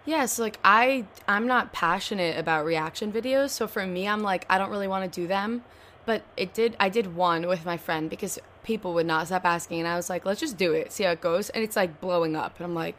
Yeah, 0.06 0.26
so 0.26 0.42
like 0.42 0.58
I 0.64 1.06
I'm 1.26 1.46
not 1.46 1.72
passionate 1.72 2.38
about 2.38 2.64
reaction 2.64 3.10
videos, 3.12 3.50
so 3.50 3.66
for 3.66 3.86
me 3.86 4.06
I'm 4.06 4.22
like 4.22 4.44
I 4.50 4.58
don't 4.58 4.70
really 4.70 4.88
want 4.88 5.10
to 5.10 5.20
do 5.20 5.26
them. 5.26 5.64
But 6.06 6.22
it 6.36 6.52
did 6.52 6.76
I 6.78 6.90
did 6.90 7.16
one 7.16 7.46
with 7.46 7.64
my 7.64 7.76
friend 7.78 8.10
because 8.10 8.38
people 8.62 8.92
would 8.94 9.06
not 9.06 9.26
stop 9.26 9.44
asking 9.44 9.80
and 9.80 9.88
I 9.88 9.96
was 9.96 10.10
like, 10.10 10.24
let's 10.26 10.40
just 10.40 10.56
do 10.56 10.72
it, 10.72 10.92
see 10.92 11.04
how 11.04 11.12
it 11.12 11.20
goes. 11.20 11.48
And 11.50 11.64
it's 11.64 11.76
like 11.76 12.00
blowing 12.00 12.36
up. 12.36 12.56
And 12.58 12.66
I'm 12.66 12.74
like 12.74 12.96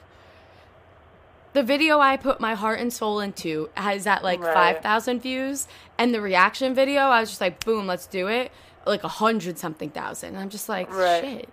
the 1.53 1.63
video 1.63 1.99
I 1.99 2.17
put 2.17 2.41
my 2.41 2.53
heart 2.55 2.79
and 2.79 2.91
soul 2.91 3.19
into 3.19 3.69
has 3.75 4.05
at 4.07 4.23
like 4.23 4.41
Right. 4.41 4.53
five 4.53 4.79
thousand 4.79 5.21
views, 5.21 5.67
and 5.97 6.13
the 6.13 6.21
reaction 6.21 6.73
video 6.73 7.01
I 7.03 7.19
was 7.21 7.29
just 7.29 7.41
like, 7.41 7.63
boom, 7.63 7.85
let's 7.87 8.07
do 8.07 8.27
it, 8.27 8.51
like 8.85 9.03
a 9.03 9.07
hundred 9.07 9.57
something 9.59 9.91
thousand. 9.91 10.29
And 10.29 10.39
I'm 10.39 10.49
just 10.49 10.67
like, 10.67 10.91
Right. 10.91 11.21
shit, 11.23 11.49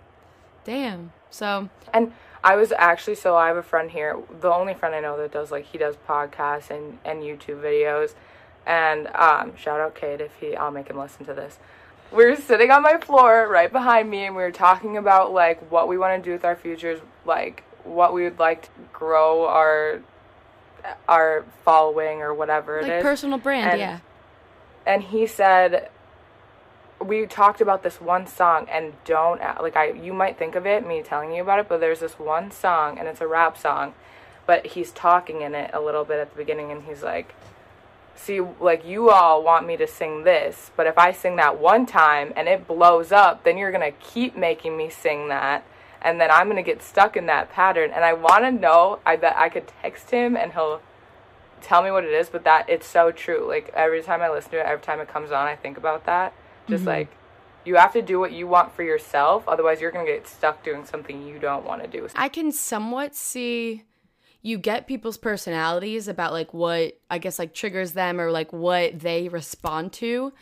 damn. 0.65 1.13
So 1.29 1.69
And 1.93 2.11
I 2.43 2.55
was 2.57 2.73
actually 2.77 3.15
so 3.15 3.35
I 3.37 3.47
have 3.47 3.57
a 3.57 3.63
friend 3.63 3.89
here, 3.91 4.17
the 4.41 4.51
only 4.51 4.73
friend 4.73 4.93
I 4.93 4.99
know 4.99 5.17
that 5.17 5.31
does 5.31 5.51
like 5.51 5.65
he 5.65 5.77
does 5.77 5.95
podcasts 6.07 6.69
and 6.69 6.99
and 7.05 7.21
YouTube 7.23 7.61
videos, 7.61 8.13
and 8.65 9.07
um, 9.15 9.55
shout 9.55 9.79
out 9.79 9.95
Kate 9.95 10.19
if 10.21 10.31
he 10.39 10.55
I'll 10.55 10.71
make 10.71 10.89
him 10.89 10.97
listen 10.97 11.25
to 11.25 11.33
this. 11.33 11.57
We 12.11 12.25
were 12.25 12.35
sitting 12.35 12.69
on 12.69 12.83
my 12.83 12.97
floor 12.97 13.47
right 13.49 13.71
behind 13.71 14.09
me, 14.09 14.25
and 14.25 14.35
we 14.35 14.43
were 14.43 14.51
talking 14.51 14.97
about 14.97 15.31
like 15.33 15.71
what 15.71 15.87
we 15.87 15.97
want 15.97 16.21
to 16.21 16.27
do 16.29 16.33
with 16.33 16.43
our 16.45 16.55
futures, 16.55 16.99
like 17.25 17.63
what 17.85 18.13
we 18.13 18.23
would 18.23 18.39
like 18.39 18.63
to 18.63 18.69
grow 18.91 19.45
our 19.47 20.01
our 21.07 21.45
following 21.63 22.21
or 22.21 22.33
whatever 22.33 22.79
it 22.79 22.83
like 22.83 22.91
is. 22.93 23.03
personal 23.03 23.37
brand, 23.37 23.71
And- 23.71 23.79
yeah. 23.79 23.99
and 24.85 25.01
he 25.01 25.25
said 25.27 25.89
we 27.03 27.25
talked 27.25 27.61
about 27.61 27.83
this 27.83 28.01
one 28.01 28.27
song 28.27 28.67
and 28.69 28.93
don't 29.05 29.39
like 29.61 29.75
I 29.75 29.91
you 29.91 30.13
might 30.13 30.37
think 30.37 30.55
of 30.55 30.65
it 30.65 30.85
me 30.85 31.01
telling 31.01 31.33
you 31.33 31.41
about 31.41 31.59
it, 31.59 31.67
but 31.69 31.79
there's 31.79 31.99
this 31.99 32.19
one 32.19 32.51
song 32.51 32.97
and 32.97 33.07
it's 33.07 33.21
a 33.21 33.27
rap 33.27 33.57
song, 33.57 33.93
but 34.45 34.67
he's 34.67 34.91
talking 34.91 35.41
in 35.41 35.55
it 35.55 35.71
a 35.73 35.81
little 35.81 36.03
bit 36.03 36.19
at 36.19 36.31
the 36.31 36.37
beginning 36.37 36.71
and 36.71 36.83
he's 36.83 37.03
like 37.03 37.35
see 38.15 38.39
like 38.39 38.85
you 38.85 39.09
all 39.09 39.43
want 39.43 39.65
me 39.65 39.77
to 39.77 39.87
sing 39.87 40.23
this, 40.23 40.71
but 40.75 40.87
if 40.87 40.97
I 40.97 41.11
sing 41.11 41.35
that 41.37 41.59
one 41.59 41.85
time 41.85 42.33
and 42.35 42.47
it 42.47 42.67
blows 42.67 43.11
up, 43.11 43.43
then 43.43 43.57
you're 43.57 43.71
going 43.71 43.91
to 43.91 43.97
keep 43.99 44.37
making 44.37 44.77
me 44.77 44.89
sing 44.89 45.27
that 45.29 45.65
and 46.01 46.19
then 46.19 46.29
I'm 46.31 46.47
going 46.47 46.57
to 46.57 46.63
get 46.63 46.83
stuck 46.83 47.15
in 47.15 47.25
that 47.27 47.49
pattern 47.49 47.91
and 47.91 48.03
I 48.03 48.13
want 48.13 48.43
to 48.43 48.51
know 48.51 48.99
I 49.05 49.15
bet 49.15 49.35
I 49.37 49.49
could 49.49 49.67
text 49.81 50.11
him 50.11 50.35
and 50.35 50.53
he'll 50.53 50.81
tell 51.63 51.81
me 51.81 51.89
what 51.91 52.03
it 52.03 52.11
is, 52.11 52.29
but 52.29 52.43
that 52.43 52.69
it's 52.69 52.85
so 52.85 53.11
true. 53.11 53.47
Like 53.47 53.71
every 53.73 54.03
time 54.03 54.21
I 54.21 54.29
listen 54.29 54.51
to 54.51 54.59
it, 54.59 54.65
every 54.65 54.83
time 54.83 54.99
it 54.99 55.07
comes 55.07 55.31
on, 55.31 55.47
I 55.47 55.55
think 55.55 55.77
about 55.77 56.05
that. 56.05 56.33
Just 56.69 56.85
like 56.85 57.09
you 57.65 57.75
have 57.75 57.93
to 57.93 58.01
do 58.01 58.19
what 58.19 58.31
you 58.31 58.47
want 58.47 58.73
for 58.75 58.83
yourself, 58.83 59.47
otherwise 59.47 59.81
you're 59.81 59.91
gonna 59.91 60.05
get 60.05 60.27
stuck 60.27 60.63
doing 60.63 60.85
something 60.85 61.25
you 61.25 61.39
don't 61.39 61.65
want 61.65 61.81
to 61.81 61.87
do. 61.87 62.07
I 62.15 62.29
can 62.29 62.51
somewhat 62.51 63.15
see 63.15 63.83
you 64.41 64.57
get 64.57 64.87
people's 64.87 65.17
personalities 65.17 66.07
about 66.07 66.33
like 66.33 66.53
what 66.53 66.99
I 67.09 67.17
guess 67.17 67.39
like 67.39 67.53
triggers 67.53 67.93
them 67.93 68.19
or 68.19 68.31
like 68.31 68.51
what 68.51 68.99
they 68.99 69.29
respond 69.29 69.93
to. 69.93 70.33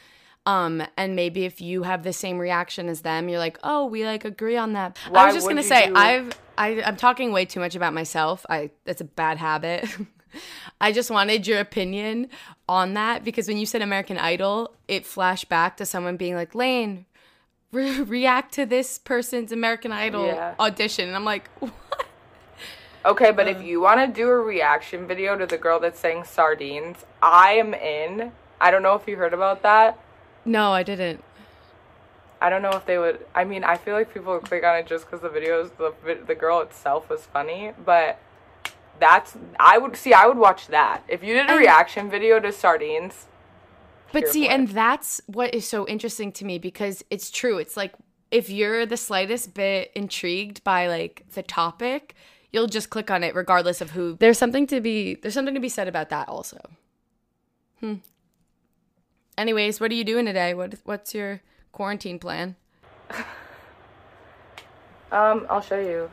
Um, 0.48 0.82
and 0.98 1.16
maybe 1.16 1.46
if 1.46 1.62
you 1.62 1.84
have 1.84 2.02
the 2.02 2.14
same 2.14 2.40
reaction 2.40 2.90
as 2.90 3.02
them, 3.02 3.30
you're 3.30 3.38
like, 3.38 3.60
oh, 3.64 3.86
we 3.86 4.06
like 4.06 4.26
agree 4.26 4.58
on 4.58 4.74
that. 4.74 4.98
I 5.14 5.28
was 5.28 5.36
just 5.36 5.48
gonna 5.48 5.62
say, 5.62 5.88
do- 5.88 5.96
I've 5.96 6.36
I, 6.58 6.82
I'm 6.82 6.98
talking 6.98 7.32
way 7.32 7.46
too 7.46 7.60
much 7.60 7.76
about 7.76 7.94
myself. 7.94 8.46
I 8.50 8.72
that's 8.84 9.02
a 9.02 9.06
bad 9.06 9.38
habit. 9.38 9.86
I 10.80 10.92
just 10.92 11.10
wanted 11.12 11.48
your 11.48 11.60
opinion 11.60 12.30
on 12.68 12.94
that 12.96 13.24
because 13.24 13.48
when 13.48 13.58
you 13.58 13.66
said 13.66 13.82
American 13.82 14.18
Idol, 14.18 14.74
it 14.88 15.06
flashed 15.06 15.50
back 15.50 15.78
to 15.78 15.86
someone 15.86 16.18
being 16.18 16.36
like, 16.36 16.56
Layne, 16.56 17.06
re- 17.72 18.02
react 18.02 18.54
to 18.56 18.66
this 18.66 18.98
person's 18.98 19.52
American 19.52 19.92
Idol 19.92 20.28
Yeah. 20.28 20.56
audition. 20.60 21.08
And 21.08 21.16
I'm 21.16 21.26
like, 21.26 21.50
what? 21.60 21.72
Okay, 23.04 23.32
but 23.32 23.48
if 23.48 23.58
uh. 23.58 23.62
you 23.62 23.82
want 23.82 24.00
to 24.00 24.08
do 24.08 24.30
a 24.30 24.40
reaction 24.40 25.08
video 25.08 25.38
to 25.38 25.46
the 25.46 25.58
girl 25.58 25.80
that 25.80 25.98
sang 25.98 26.24
Sardines, 26.24 26.98
I 27.22 27.54
am 27.54 27.74
in. 27.74 28.32
I 28.60 28.70
don't 28.70 28.84
know 28.84 28.94
if 28.96 29.08
you 29.08 29.16
heard 29.18 29.34
about 29.34 29.64
that. 29.64 29.98
No, 30.46 30.72
I 30.72 30.84
didn't. 30.84 31.24
I 32.40 32.50
don't 32.50 32.62
know 32.62 32.72
if 32.72 32.86
they 32.86 32.98
would. 32.98 33.26
I 33.36 33.44
mean, 33.44 33.64
I 33.64 33.78
feel 33.78 33.94
like 33.94 34.14
people 34.14 34.34
would 34.34 34.44
click 34.44 34.64
on 34.64 34.76
it 34.76 34.88
just 34.88 35.06
because 35.06 35.22
the 35.22 35.30
videos, 35.30 35.72
the 35.78 35.94
the 36.26 36.34
girl 36.36 36.60
itself 36.62 37.10
was 37.10 37.22
funny, 37.22 37.72
but 37.86 38.20
that's 39.02 39.36
I 39.60 39.78
would 39.78 39.98
see. 39.98 40.14
I 40.14 40.26
would 40.28 40.38
watch 40.38 40.68
that 40.68 41.04
if 41.10 41.22
you 41.24 41.34
did 41.34 41.48
a 41.48 41.52
And- 41.52 41.60
reaction 41.60 42.10
video 42.10 42.40
to 42.40 42.52
Sardines. 42.54 43.28
But 44.14 44.28
see, 44.28 44.48
and 44.48 44.70
it. 44.70 44.74
that's 44.74 45.22
what 45.28 45.54
is 45.54 45.68
so 45.68 45.88
interesting 45.88 46.32
to 46.34 46.46
me 46.46 46.58
because 46.60 47.04
it's 47.10 47.32
true. 47.32 47.58
It's 47.58 47.76
like 47.78 47.94
if 48.30 48.50
you're 48.50 48.86
the 48.86 48.98
slightest 48.98 49.54
bit 49.54 49.92
intrigued 49.96 50.64
by 50.64 50.88
like 50.88 51.24
the 51.34 51.42
topic, 51.44 52.14
you'll 52.52 52.68
just 52.68 52.90
click 52.90 53.10
on 53.10 53.24
it 53.24 53.34
regardless 53.36 53.80
of 53.82 53.92
who. 53.92 54.18
There's 54.20 54.38
something 54.38 54.68
to 54.68 54.82
be 54.82 55.16
there's 55.16 55.34
something 55.34 55.54
to 55.54 55.62
be 55.62 55.70
said 55.70 55.88
about 55.88 56.10
that 56.10 56.28
also. 56.30 56.60
Hmm. 57.80 57.96
Anyways, 59.38 59.80
what 59.80 59.92
are 59.92 59.96
you 59.96 60.04
doing 60.04 60.26
today? 60.26 60.54
What 60.54 60.76
what's 60.84 61.16
your 61.16 61.42
quarantine 61.72 62.20
plan? 62.20 62.56
Um, 65.12 65.46
I'll 65.50 65.62
show 65.62 65.78
you. 65.80 66.10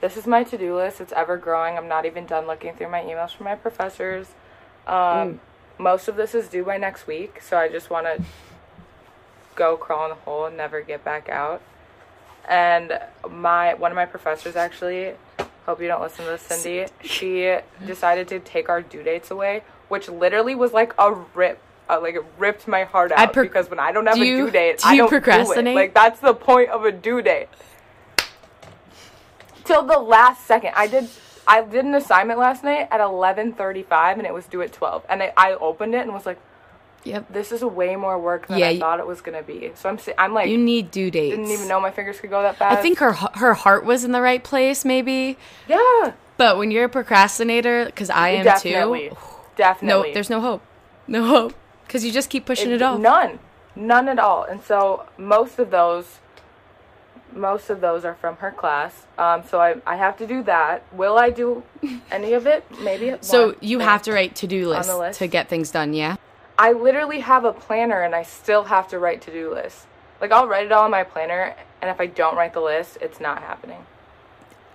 This 0.00 0.16
is 0.16 0.26
my 0.26 0.44
to-do 0.44 0.76
list. 0.76 1.00
It's 1.00 1.12
ever 1.12 1.36
growing. 1.36 1.76
I'm 1.76 1.88
not 1.88 2.06
even 2.06 2.24
done 2.26 2.46
looking 2.46 2.74
through 2.74 2.90
my 2.90 3.00
emails 3.02 3.34
from 3.34 3.44
my 3.44 3.56
professors. 3.56 4.28
Um, 4.86 5.40
most 5.76 6.08
of 6.08 6.16
this 6.16 6.34
is 6.34 6.48
due 6.48 6.64
by 6.64 6.76
next 6.76 7.06
week, 7.06 7.40
so 7.42 7.56
I 7.56 7.68
just 7.68 7.90
want 7.90 8.06
to 8.06 8.22
go 9.54 9.76
crawl 9.76 10.04
in 10.04 10.10
the 10.10 10.14
hole 10.16 10.46
and 10.46 10.56
never 10.56 10.80
get 10.80 11.04
back 11.04 11.28
out. 11.28 11.60
And 12.48 12.98
my 13.28 13.74
one 13.74 13.90
of 13.90 13.96
my 13.96 14.06
professors 14.06 14.56
actually, 14.56 15.14
hope 15.66 15.82
you 15.82 15.88
don't 15.88 16.00
listen 16.00 16.24
to 16.24 16.30
this, 16.30 16.42
Cindy. 16.42 16.86
She 17.02 17.58
decided 17.84 18.28
to 18.28 18.38
take 18.38 18.68
our 18.68 18.80
due 18.80 19.02
dates 19.02 19.30
away, 19.30 19.62
which 19.88 20.08
literally 20.08 20.54
was 20.54 20.72
like 20.72 20.94
a 20.98 21.12
rip. 21.34 21.60
Uh, 21.90 21.98
like 22.00 22.14
it 22.14 22.24
ripped 22.38 22.68
my 22.68 22.84
heart 22.84 23.10
out 23.12 23.32
pro- 23.32 23.44
because 23.44 23.70
when 23.70 23.80
I 23.80 23.92
don't 23.92 24.06
have 24.06 24.16
do 24.16 24.22
a 24.22 24.24
due 24.24 24.50
date, 24.50 24.78
do 24.78 24.88
I 24.88 24.96
don't 24.96 25.08
procrastinate? 25.08 25.64
Do 25.64 25.70
it. 25.70 25.74
Like 25.74 25.94
that's 25.94 26.20
the 26.20 26.34
point 26.34 26.68
of 26.70 26.84
a 26.84 26.92
due 26.92 27.22
date 27.22 27.48
till 29.68 29.82
the 29.84 29.98
last 29.98 30.44
second. 30.46 30.72
I 30.74 30.86
did 30.88 31.08
I 31.46 31.62
did 31.62 31.84
an 31.84 31.94
assignment 31.94 32.38
last 32.38 32.64
night 32.64 32.88
at 32.90 33.00
11:35 33.00 34.18
and 34.18 34.26
it 34.26 34.34
was 34.34 34.46
due 34.46 34.60
at 34.62 34.72
12. 34.72 35.04
And 35.08 35.22
I, 35.22 35.32
I 35.36 35.52
opened 35.54 35.94
it 35.94 36.00
and 36.02 36.12
was 36.12 36.26
like, 36.26 36.38
Yep. 37.04 37.32
this 37.32 37.52
is 37.52 37.62
way 37.62 37.94
more 37.96 38.18
work 38.18 38.48
than 38.48 38.58
Yeah, 38.58 38.68
I 38.68 38.78
thought 38.78 38.98
it 38.98 39.06
was 39.06 39.20
going 39.20 39.38
to 39.38 39.44
be. 39.44 39.70
So 39.76 39.88
I'm 39.88 39.98
I'm 40.18 40.34
like 40.34 40.48
You 40.50 40.58
need 40.58 40.90
due 40.90 41.10
dates. 41.10 41.36
didn't 41.36 41.50
even 41.52 41.68
know 41.68 41.80
my 41.80 41.90
fingers 41.92 42.18
could 42.20 42.28
go 42.30 42.42
that 42.42 42.56
fast. 42.56 42.76
I 42.78 42.82
think 42.82 42.98
her 42.98 43.12
her 43.12 43.54
heart 43.54 43.84
was 43.84 44.04
in 44.04 44.12
the 44.12 44.20
right 44.20 44.42
place 44.42 44.84
maybe, 44.84 45.38
yeah, 45.68 46.12
but 46.36 46.58
when 46.58 46.70
you're 46.70 46.84
a 46.84 46.88
procrastinator 46.88 47.90
cause 47.94 48.10
I 48.10 48.30
am 48.30 48.44
definitely. 48.44 49.10
too. 49.10 49.16
Definitely. 49.56 50.08
No, 50.08 50.14
there's 50.14 50.28
no 50.30 50.40
hope. 50.40 50.62
No 51.06 51.24
hope 51.24 51.54
cuz 51.88 52.04
you 52.04 52.12
just 52.12 52.28
keep 52.30 52.44
pushing 52.44 52.70
it, 52.72 52.82
off. 52.82 52.98
None. 53.00 53.38
None 53.74 54.08
at 54.08 54.18
all. 54.18 54.42
And 54.42 54.62
so 54.62 55.06
most 55.16 55.58
of 55.58 55.70
those 55.70 56.18
most 57.34 57.70
of 57.70 57.80
those 57.80 58.04
are 58.04 58.14
from 58.14 58.36
her 58.36 58.50
class. 58.50 59.06
Um, 59.16 59.42
so 59.48 59.60
I, 59.60 59.76
I 59.86 59.96
have 59.96 60.16
to 60.18 60.26
do 60.26 60.42
that. 60.44 60.82
Will 60.92 61.18
I 61.18 61.30
do 61.30 61.62
any 62.10 62.32
of 62.32 62.46
it? 62.46 62.64
Maybe. 62.80 63.16
So 63.20 63.54
you 63.60 63.80
have 63.80 64.02
to 64.02 64.12
write 64.12 64.34
to-do 64.36 64.68
lists 64.68 64.92
list. 64.92 65.18
to 65.18 65.26
get 65.26 65.48
things 65.48 65.70
done, 65.70 65.94
yeah? 65.94 66.16
I 66.58 66.72
literally 66.72 67.20
have 67.20 67.44
a 67.44 67.52
planner 67.52 68.02
and 68.02 68.14
I 68.14 68.24
still 68.24 68.64
have 68.64 68.88
to 68.88 68.98
write 68.98 69.22
to 69.22 69.32
do 69.32 69.52
lists. 69.52 69.86
Like 70.20 70.32
I'll 70.32 70.48
write 70.48 70.66
it 70.66 70.72
all 70.72 70.84
in 70.84 70.90
my 70.90 71.04
planner, 71.04 71.54
and 71.80 71.90
if 71.90 72.00
I 72.00 72.06
don't 72.06 72.36
write 72.36 72.52
the 72.52 72.60
list, 72.60 72.98
it's 73.00 73.20
not 73.20 73.40
happening. 73.40 73.86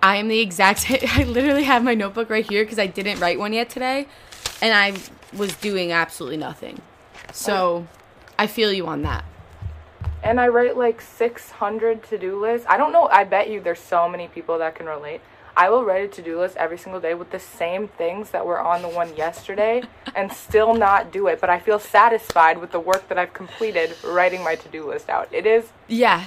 I 0.02 0.16
am 0.16 0.28
the 0.28 0.40
exact 0.40 0.86
I 0.90 1.24
literally 1.24 1.64
have 1.64 1.82
my 1.82 1.94
notebook 1.94 2.30
right 2.30 2.48
here 2.48 2.64
because 2.64 2.78
I 2.78 2.86
didn't 2.86 3.20
write 3.20 3.38
one 3.38 3.52
yet 3.52 3.68
today 3.68 4.06
and 4.60 4.74
I 4.74 4.94
was 5.36 5.54
doing 5.56 5.92
absolutely 5.92 6.36
nothing. 6.36 6.80
So 7.32 7.86
I 8.38 8.46
feel 8.46 8.72
you 8.72 8.86
on 8.86 9.02
that. 9.02 9.24
And 10.24 10.40
I 10.40 10.48
write 10.48 10.76
like 10.76 11.02
600 11.02 12.02
to 12.04 12.18
do 12.18 12.40
lists. 12.40 12.66
I 12.68 12.78
don't 12.78 12.92
know. 12.92 13.08
I 13.12 13.24
bet 13.24 13.50
you 13.50 13.60
there's 13.60 13.78
so 13.78 14.08
many 14.08 14.26
people 14.26 14.58
that 14.58 14.74
can 14.74 14.86
relate. 14.86 15.20
I 15.56 15.68
will 15.68 15.84
write 15.84 16.02
a 16.02 16.08
to 16.08 16.22
do 16.22 16.40
list 16.40 16.56
every 16.56 16.78
single 16.78 17.00
day 17.00 17.14
with 17.14 17.30
the 17.30 17.38
same 17.38 17.86
things 17.86 18.30
that 18.30 18.44
were 18.44 18.58
on 18.58 18.82
the 18.82 18.88
one 18.88 19.14
yesterday 19.16 19.82
and 20.16 20.32
still 20.32 20.74
not 20.74 21.12
do 21.12 21.26
it. 21.28 21.40
But 21.40 21.50
I 21.50 21.60
feel 21.60 21.78
satisfied 21.78 22.58
with 22.58 22.72
the 22.72 22.80
work 22.80 23.08
that 23.08 23.18
I've 23.18 23.34
completed 23.34 23.94
writing 24.02 24.42
my 24.42 24.56
to 24.56 24.68
do 24.68 24.88
list 24.88 25.08
out. 25.10 25.28
It 25.30 25.46
is 25.46 25.66
Yeah. 25.88 26.24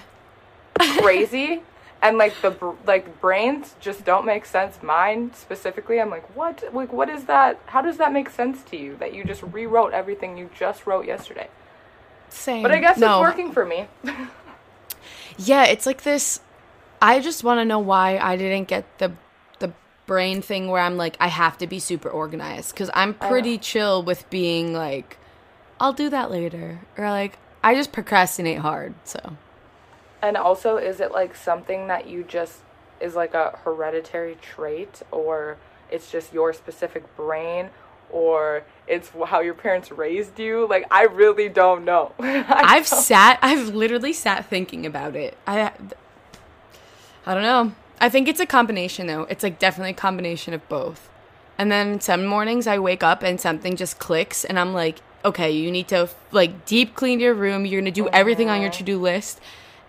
crazy 0.80 1.64
and 2.04 2.20
like 2.20 2.40
the 2.44 2.56
like 2.86 3.20
brains 3.20 3.76
just 3.80 4.06
don't 4.06 4.24
make 4.26 4.46
sense 4.46 4.84
mine 4.84 5.32
specifically 5.34 6.00
i'm 6.00 6.12
like 6.12 6.36
what 6.36 6.64
like 6.72 6.94
what 6.94 7.10
is 7.10 7.26
that 7.26 7.60
how 7.66 7.82
does 7.82 7.98
that 7.98 8.14
make 8.14 8.30
sense 8.30 8.62
to 8.62 8.78
you 8.78 8.96
that 8.98 9.12
you 9.16 9.24
just 9.24 9.42
rewrote 9.42 9.92
everything 9.94 10.38
you 10.38 10.48
just 10.56 10.86
wrote 10.86 11.08
yesterday 11.08 11.48
Same. 12.30 12.62
but 12.62 12.72
i 12.72 12.80
guess 12.80 12.98
no. 12.98 13.22
it's 13.22 13.30
working 13.30 13.52
for 13.52 13.66
me 13.66 13.88
Yeah, 15.38 15.66
it's 15.66 15.86
like 15.86 16.04
this 16.04 16.40
I 17.02 17.20
just 17.20 17.44
want 17.44 17.60
to 17.60 17.66
know 17.66 17.80
why 17.80 18.18
I 18.18 18.36
didn't 18.38 18.68
get 18.68 18.86
the 18.98 19.14
the 19.60 19.72
brain 20.08 20.42
thing 20.42 20.68
where 20.68 20.82
I'm 20.82 20.98
like 20.98 21.16
I 21.20 21.28
have 21.28 21.58
to 21.60 21.68
be 21.68 21.80
super 21.80 22.10
organized 22.10 22.76
cuz 22.76 22.90
I'm 22.94 23.14
pretty 23.14 23.58
chill 23.58 24.02
with 24.02 24.28
being 24.30 24.74
like 24.74 25.18
I'll 25.80 25.94
do 25.94 26.10
that 26.10 26.32
later 26.32 26.82
or 26.98 27.10
like 27.10 27.38
I 27.64 27.76
just 27.76 27.92
procrastinate 27.92 28.60
hard. 28.60 28.96
So 29.04 29.38
and 30.22 30.36
also 30.36 30.78
is 30.78 31.00
it 31.00 31.12
like 31.12 31.36
something 31.36 31.88
that 31.88 32.08
you 32.08 32.24
just 32.24 32.62
is 33.00 33.16
like 33.16 33.36
a 33.36 33.60
hereditary 33.64 34.38
trait 34.42 35.04
or 35.12 35.58
it's 35.92 36.12
just 36.12 36.34
your 36.34 36.52
specific 36.52 37.16
brain 37.16 37.70
or 38.10 38.64
it's 38.88 39.10
how 39.28 39.40
your 39.42 39.54
parents 39.54 39.92
raised 39.92 40.40
you 40.40 40.66
like 40.70 40.86
i 40.92 41.04
really 41.04 41.50
don't 41.50 41.84
know 41.84 42.12
I 42.20 42.46
I've 42.78 42.88
don't- 42.88 43.00
sat 43.02 43.40
I've 43.42 43.70
literally 43.76 44.14
sat 44.14 44.46
thinking 44.46 44.86
about 44.86 45.16
it. 45.16 45.38
I 45.46 45.72
I 47.26 47.34
don't 47.34 47.44
know. 47.44 47.74
I 48.00 48.10
think 48.10 48.28
it's 48.28 48.40
a 48.40 48.46
combination 48.46 49.08
though. 49.08 49.24
It's 49.24 49.44
like 49.44 49.60
definitely 49.60 49.92
a 49.92 49.96
combination 49.96 50.54
of 50.54 50.68
both. 50.70 51.10
And 51.58 51.72
then 51.72 52.00
some 52.00 52.26
mornings 52.26 52.68
I 52.68 52.80
wake 52.80 53.04
up 53.04 53.24
and 53.24 53.42
something 53.42 53.76
just 53.76 54.00
clicks 54.00 54.46
and 54.46 54.58
I'm 54.60 54.74
like, 54.74 55.00
okay, 55.26 55.52
you 55.52 55.72
need 55.72 55.88
to 55.90 56.08
like 56.32 56.66
deep 56.66 56.96
clean 56.96 57.20
your 57.20 57.34
room. 57.34 57.66
You're 57.66 57.82
going 57.82 57.94
to 57.94 58.02
do 58.04 58.08
everything 58.10 58.50
on 58.50 58.62
your 58.62 58.70
uh-huh. 58.70 58.78
to-do 58.78 59.00
list 59.00 59.42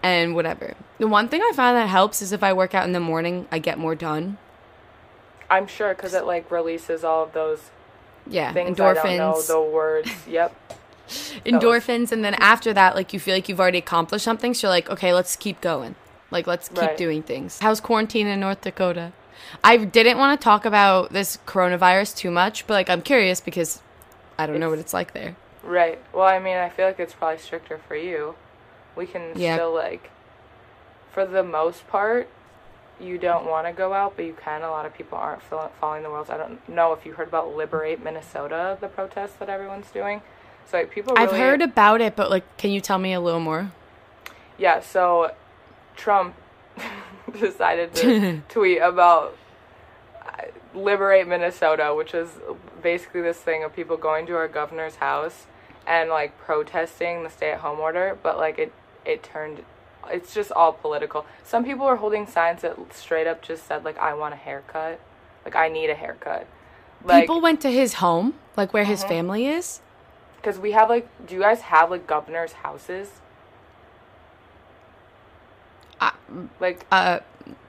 and 0.02 0.34
whatever. 0.34 0.74
The 0.98 1.06
one 1.06 1.28
thing 1.28 1.40
I 1.42 1.52
find 1.54 1.76
that 1.76 1.88
helps 1.88 2.22
is 2.22 2.32
if 2.32 2.42
I 2.42 2.52
work 2.52 2.74
out 2.74 2.86
in 2.86 2.92
the 2.92 3.00
morning, 3.00 3.46
I 3.52 3.58
get 3.60 3.78
more 3.78 3.94
done. 3.94 4.38
i'm 5.50 5.66
sure 5.66 5.94
because 5.94 6.14
it 6.14 6.24
like 6.26 6.50
releases 6.50 7.04
all 7.04 7.22
of 7.24 7.32
those 7.32 7.70
Yeah, 8.30 8.52
things 8.52 8.78
I 8.80 8.94
don't 8.94 9.16
know 9.16 9.32
endorphins. 9.34 9.46
the 9.46 9.60
words. 9.60 10.10
Yep. 10.28 10.54
endorphins 11.46 12.12
and 12.12 12.22
then 12.24 12.34
after 12.34 12.72
that 12.74 12.94
like 12.94 13.12
you 13.14 13.20
feel 13.20 13.34
like 13.34 13.48
you've 13.48 13.60
already 13.60 13.78
accomplished 13.78 14.24
something 14.24 14.52
so 14.52 14.66
you're 14.66 14.70
like 14.70 14.90
okay 14.90 15.14
let's 15.14 15.36
keep 15.36 15.58
going 15.62 15.94
like 16.30 16.46
let's 16.46 16.68
keep 16.68 16.78
Right. 16.78 16.96
doing 16.98 17.22
things 17.22 17.58
how's 17.60 17.80
quarantine 17.80 18.26
in 18.26 18.40
north 18.40 18.60
dakota 18.60 19.12
i 19.64 19.78
didn't 19.78 20.18
want 20.18 20.38
to 20.38 20.44
talk 20.44 20.66
about 20.66 21.10
this 21.10 21.38
coronavirus 21.46 22.14
too 22.14 22.30
much 22.30 22.66
but 22.66 22.74
like 22.74 22.90
i'm 22.90 23.00
curious 23.00 23.40
because 23.40 23.80
i 24.38 24.44
don't 24.46 24.60
know 24.60 24.68
what 24.68 24.78
it's 24.78 24.92
like 24.92 25.12
there 25.14 25.34
Right. 25.64 25.98
Well, 26.14 26.24
I 26.26 26.38
mean, 26.38 26.56
I 26.56 26.68
feel 26.70 26.86
like 26.86 26.98
it's 27.00 27.12
probably 27.14 27.38
stricter 27.38 27.78
for 27.88 27.96
you. 27.96 28.36
we 28.96 29.06
can 29.06 29.32
Yeah. 29.34 29.56
still 29.56 29.74
like 29.74 30.10
for 31.12 31.26
the 31.26 31.42
most 31.42 31.86
part 31.88 32.28
you 33.00 33.18
don't 33.18 33.46
want 33.46 33.66
to 33.66 33.72
go 33.72 33.92
out 33.92 34.14
but 34.16 34.24
you 34.24 34.36
can 34.42 34.62
a 34.62 34.70
lot 34.70 34.84
of 34.84 34.94
people 34.94 35.16
aren't 35.16 35.42
following 35.42 36.02
the 36.02 36.08
rules 36.08 36.30
i 36.30 36.36
don't 36.36 36.66
know 36.68 36.92
if 36.92 37.06
you 37.06 37.12
heard 37.12 37.28
about 37.28 37.54
liberate 37.54 38.02
minnesota 38.02 38.76
the 38.80 38.88
protest 38.88 39.38
that 39.38 39.48
everyone's 39.48 39.90
doing 39.90 40.20
so 40.70 40.76
like, 40.78 40.90
people 40.90 41.14
I've 41.16 41.32
heard 41.32 41.62
about 41.62 42.02
it, 42.02 42.14
but 42.14 42.30
like, 42.30 42.58
can 42.58 42.70
you 42.70 42.82
tell 42.82 42.98
me 42.98 43.14
a 43.14 43.20
little 43.20 43.40
more? 43.40 43.72
yeah 44.58 44.80
so 44.80 45.32
trump 45.96 46.34
decided 47.40 47.94
to 47.94 48.42
tweet 48.48 48.78
about 48.78 49.36
uh, 50.26 50.42
liberate 50.74 51.26
minnesota 51.28 51.94
which 51.94 52.12
is 52.12 52.28
basically 52.82 53.20
this 53.20 53.38
thing 53.38 53.62
of 53.62 53.74
people 53.74 53.96
going 53.96 54.26
to 54.26 54.34
our 54.34 54.48
governor's 54.48 54.96
house 54.96 55.46
and 55.86 56.10
like 56.10 56.36
protesting 56.38 57.22
the 57.22 57.30
stay-at-home 57.30 57.78
order 57.78 58.18
but 58.22 58.36
like 58.36 58.58
it 58.58 58.72
it 59.04 59.22
turned 59.22 59.64
it's 60.10 60.34
just 60.34 60.50
all 60.52 60.72
political 60.72 61.24
some 61.44 61.64
people 61.64 61.84
are 61.86 61.96
holding 61.96 62.26
signs 62.26 62.62
that 62.62 62.76
straight 62.92 63.26
up 63.26 63.40
just 63.42 63.66
said 63.66 63.84
like 63.84 63.98
i 63.98 64.12
want 64.14 64.32
a 64.34 64.36
haircut 64.36 64.98
like 65.44 65.54
i 65.56 65.68
need 65.68 65.88
a 65.90 65.94
haircut 65.94 66.46
like 67.04 67.22
People 67.22 67.40
went 67.40 67.60
to 67.60 67.70
his 67.70 67.94
home, 67.94 68.34
like 68.56 68.72
where 68.74 68.84
his 68.84 69.04
family 69.04 69.46
is. 69.46 69.80
because 70.36 70.58
we 70.58 70.72
have 70.72 70.88
like 70.88 71.06
do 71.26 71.34
you 71.36 71.40
guys 71.40 71.60
have 71.60 71.90
like 71.90 72.06
governor's 72.08 72.52
houses 72.54 73.08
I- 76.00 76.12
like 76.60 76.84
Uh, 76.90 77.20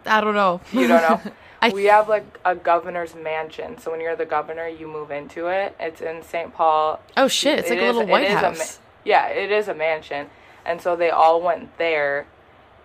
I 0.06 0.22
don't 0.22 0.36
know. 0.36 0.62
You 0.72 0.88
don't 0.88 1.02
know. 1.02 1.32
I- 1.62 1.70
we 1.70 1.86
have 1.86 2.08
like 2.08 2.26
a 2.46 2.56
governor's 2.56 3.16
mansion. 3.16 3.78
So 3.80 3.92
when 3.92 4.00
you're 4.02 4.16
the 4.16 4.26
governor, 4.26 4.68
you 4.68 4.88
move 4.88 5.12
into 5.12 5.48
it. 5.48 5.76
It's 5.80 6.02
in 6.02 6.24
St. 6.24 6.54
Paul. 6.54 7.00
Oh 7.18 7.28
shit! 7.28 7.60
It's 7.60 7.70
like 7.70 7.80
It 7.80 7.84
a 7.84 7.86
little 7.88 8.08
White 8.08 8.26
is 8.26 8.34
House. 8.34 8.58
ma- 8.80 8.86
yeah, 9.04 9.28
it 9.28 9.52
is 9.52 9.68
a 9.68 9.74
mansion. 9.74 10.30
And 10.66 10.82
so 10.82 10.96
they 10.96 11.10
all 11.10 11.42
went 11.42 11.78
there 11.78 12.28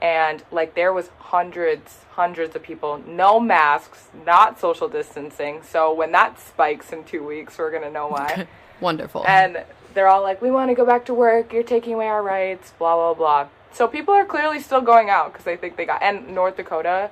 and 0.00 0.42
like 0.50 0.74
there 0.74 0.92
was 0.92 1.08
hundreds 1.18 1.98
hundreds 2.12 2.54
of 2.54 2.62
people, 2.62 3.02
no 3.06 3.40
masks, 3.40 4.08
not 4.24 4.60
social 4.60 4.88
distancing. 4.88 5.62
So 5.62 5.92
when 5.92 6.12
that 6.12 6.38
spikes 6.38 6.92
in 6.92 7.04
2 7.04 7.26
weeks, 7.26 7.58
we're 7.58 7.70
going 7.70 7.82
to 7.82 7.90
know 7.90 8.08
why. 8.08 8.46
Wonderful. 8.80 9.24
and 9.26 9.64
they're 9.94 10.08
all 10.08 10.22
like, 10.22 10.42
"We 10.42 10.50
want 10.50 10.70
to 10.70 10.74
go 10.74 10.84
back 10.84 11.06
to 11.06 11.14
work. 11.14 11.52
You're 11.52 11.62
taking 11.62 11.94
away 11.94 12.08
our 12.08 12.22
rights." 12.22 12.72
Blah 12.78 12.96
blah 12.96 13.14
blah. 13.14 13.48
So 13.72 13.88
people 13.88 14.12
are 14.12 14.24
clearly 14.24 14.60
still 14.60 14.80
going 14.80 15.08
out 15.08 15.32
because 15.32 15.44
they 15.44 15.56
think 15.56 15.76
they 15.76 15.87
got. 15.87 16.02
And 16.02 16.34
North 16.34 16.56
Dakota, 16.56 17.10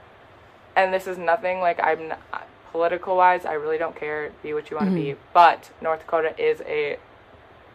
and 0.76 0.92
this 0.92 1.06
is 1.06 1.16
nothing 1.16 1.60
like 1.60 1.80
I'm 1.82 2.08
not, 2.08 2.20
uh, 2.32 2.38
political 2.72 3.16
wise. 3.16 3.44
I 3.44 3.54
really 3.54 3.78
don't 3.78 3.96
care. 3.96 4.32
Be 4.42 4.52
what 4.52 4.70
you 4.70 4.76
want 4.76 4.90
to 4.90 4.94
be. 4.94 5.12
Mm-hmm. 5.12 5.20
But 5.32 5.70
North 5.80 6.00
Dakota 6.00 6.34
is 6.40 6.60
a 6.62 6.98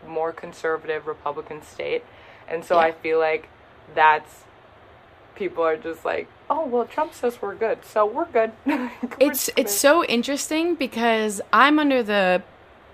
more 0.06 0.32
conservative 0.32 1.08
Republican 1.08 1.64
state, 1.64 2.04
and 2.48 2.64
so 2.64 2.78
I 2.78 2.92
feel 2.92 3.20
like 3.20 3.50
that's 3.96 4.44
people 5.36 5.64
are 5.64 5.78
just 5.78 6.04
like, 6.04 6.28
"Oh 6.50 6.66
well, 6.66 6.86
Trump 6.86 7.14
says 7.14 7.42
we're 7.42 7.56
good, 7.56 7.86
so 7.86 8.06
we're 8.06 8.26
good." 8.26 8.52
We're 8.66 8.92
it's 9.20 9.50
it's 9.56 9.74
so 9.74 10.04
interesting 10.06 10.76
because 10.76 11.42
I'm 11.54 11.80
under 11.80 12.04
the 12.04 12.44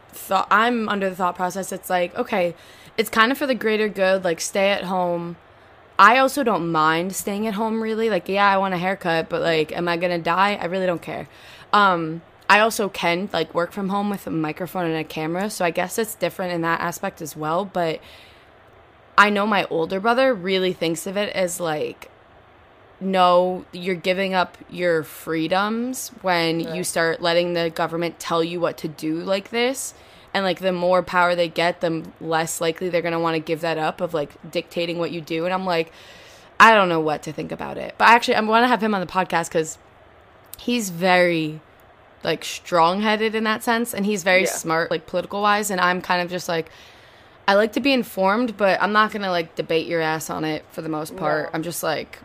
thought 0.10 0.48
I'm 0.52 0.88
under 0.90 1.10
the 1.10 1.16
thought 1.16 1.36
process 1.36 1.72
it's 1.72 1.90
like 1.90 2.16
okay 2.16 2.56
it's 2.98 3.10
kind 3.10 3.32
of 3.32 3.38
for 3.38 3.48
the 3.48 3.56
greater 3.56 3.90
good 3.90 4.24
like 4.24 4.40
stay 4.40 4.70
at 4.70 4.84
home. 4.84 5.38
I 5.98 6.18
also 6.18 6.44
don't 6.44 6.72
mind 6.72 7.16
staying 7.16 7.48
at 7.48 7.54
home 7.56 7.82
really. 7.82 8.10
Like 8.10 8.30
yeah 8.30 8.48
I 8.48 8.58
want 8.58 8.74
a 8.74 8.78
haircut 8.78 9.30
but 9.30 9.42
like 9.42 9.76
am 9.76 9.88
I 9.88 9.98
gonna 9.98 10.20
die? 10.20 10.56
I 10.56 10.66
really 10.66 10.86
don't 10.86 11.02
care. 11.02 11.28
Um 11.72 12.22
I 12.50 12.60
also 12.60 12.90
can 12.90 13.30
like 13.34 13.54
work 13.56 13.72
from 13.72 13.90
home 13.90 14.10
with 14.10 14.28
a 14.28 14.30
microphone 14.30 14.86
and 14.86 14.98
a 14.98 15.04
camera 15.04 15.50
so 15.50 15.66
I 15.66 15.72
guess 15.72 15.98
it's 15.98 16.16
different 16.16 16.54
in 16.54 16.62
that 16.62 16.82
aspect 16.82 17.22
as 17.22 17.36
well 17.36 17.66
but 17.66 18.00
I 19.18 19.30
know 19.30 19.46
my 19.46 19.66
older 19.66 20.00
brother 20.00 20.34
really 20.34 20.74
thinks 20.74 21.06
of 21.08 21.18
it 21.18 21.30
as 21.36 21.60
like 21.60 22.10
no, 23.00 23.66
you're 23.74 23.96
giving 23.96 24.34
up 24.34 24.58
your 24.70 25.04
freedoms 25.04 26.10
when 26.22 26.62
you 26.62 26.86
start 26.86 27.22
letting 27.22 27.52
the 27.54 27.70
government 27.70 28.18
tell 28.18 28.42
you 28.42 28.62
what 28.62 28.78
to 28.78 28.88
do 28.88 29.16
like 29.16 29.50
this. 29.50 29.94
And 30.34 30.46
like 30.46 30.60
the 30.60 30.72
more 30.72 31.04
power 31.04 31.36
they 31.36 31.50
get, 31.50 31.82
the 31.82 32.06
less 32.22 32.62
likely 32.62 32.88
they're 32.90 33.02
going 33.02 33.12
to 33.14 33.20
want 33.20 33.36
to 33.36 33.42
give 33.42 33.60
that 33.62 33.78
up 33.78 34.00
of 34.00 34.14
like 34.14 34.32
dictating 34.50 35.00
what 35.00 35.12
you 35.12 35.20
do. 35.20 35.44
And 35.44 35.54
I'm 35.54 35.66
like, 35.66 35.92
I 36.60 36.74
don't 36.74 36.88
know 36.88 37.02
what 37.02 37.24
to 37.24 37.34
think 37.34 37.52
about 37.52 37.78
it. 37.78 37.94
But 37.98 38.08
actually, 38.08 38.36
I 38.36 38.42
want 38.42 38.64
to 38.64 38.68
have 38.70 38.82
him 38.82 38.96
on 38.96 39.02
the 39.02 39.08
podcast 39.08 39.50
because 39.50 39.78
he's 40.58 40.90
very 40.90 41.60
like 42.24 42.46
strong 42.46 43.02
headed 43.02 43.36
in 43.36 43.44
that 43.44 43.64
sense. 43.64 43.94
And 43.94 44.06
he's 44.06 44.24
very 44.24 44.44
Yeah. 44.44 44.50
smart, 44.52 44.90
like 44.92 45.06
political 45.08 45.42
wise. 45.42 45.70
And 45.70 45.82
I'm 45.82 46.02
kind 46.02 46.22
of 46.22 46.30
just 46.32 46.48
like, 46.48 46.72
I 47.48 47.56
like 47.56 47.74
to 47.74 47.80
be 47.80 47.92
informed, 47.92 48.58
but 48.58 48.82
I'm 48.82 48.94
not 48.94 49.12
going 49.12 49.24
to 49.24 49.32
like 49.32 49.56
debate 49.56 49.88
your 49.88 50.02
ass 50.02 50.30
on 50.30 50.46
it 50.46 50.66
for 50.72 50.82
the 50.82 50.90
most 50.90 51.16
part. 51.16 51.46
No. 51.46 51.50
I'm 51.54 51.64
just 51.64 51.84
like, 51.84 52.20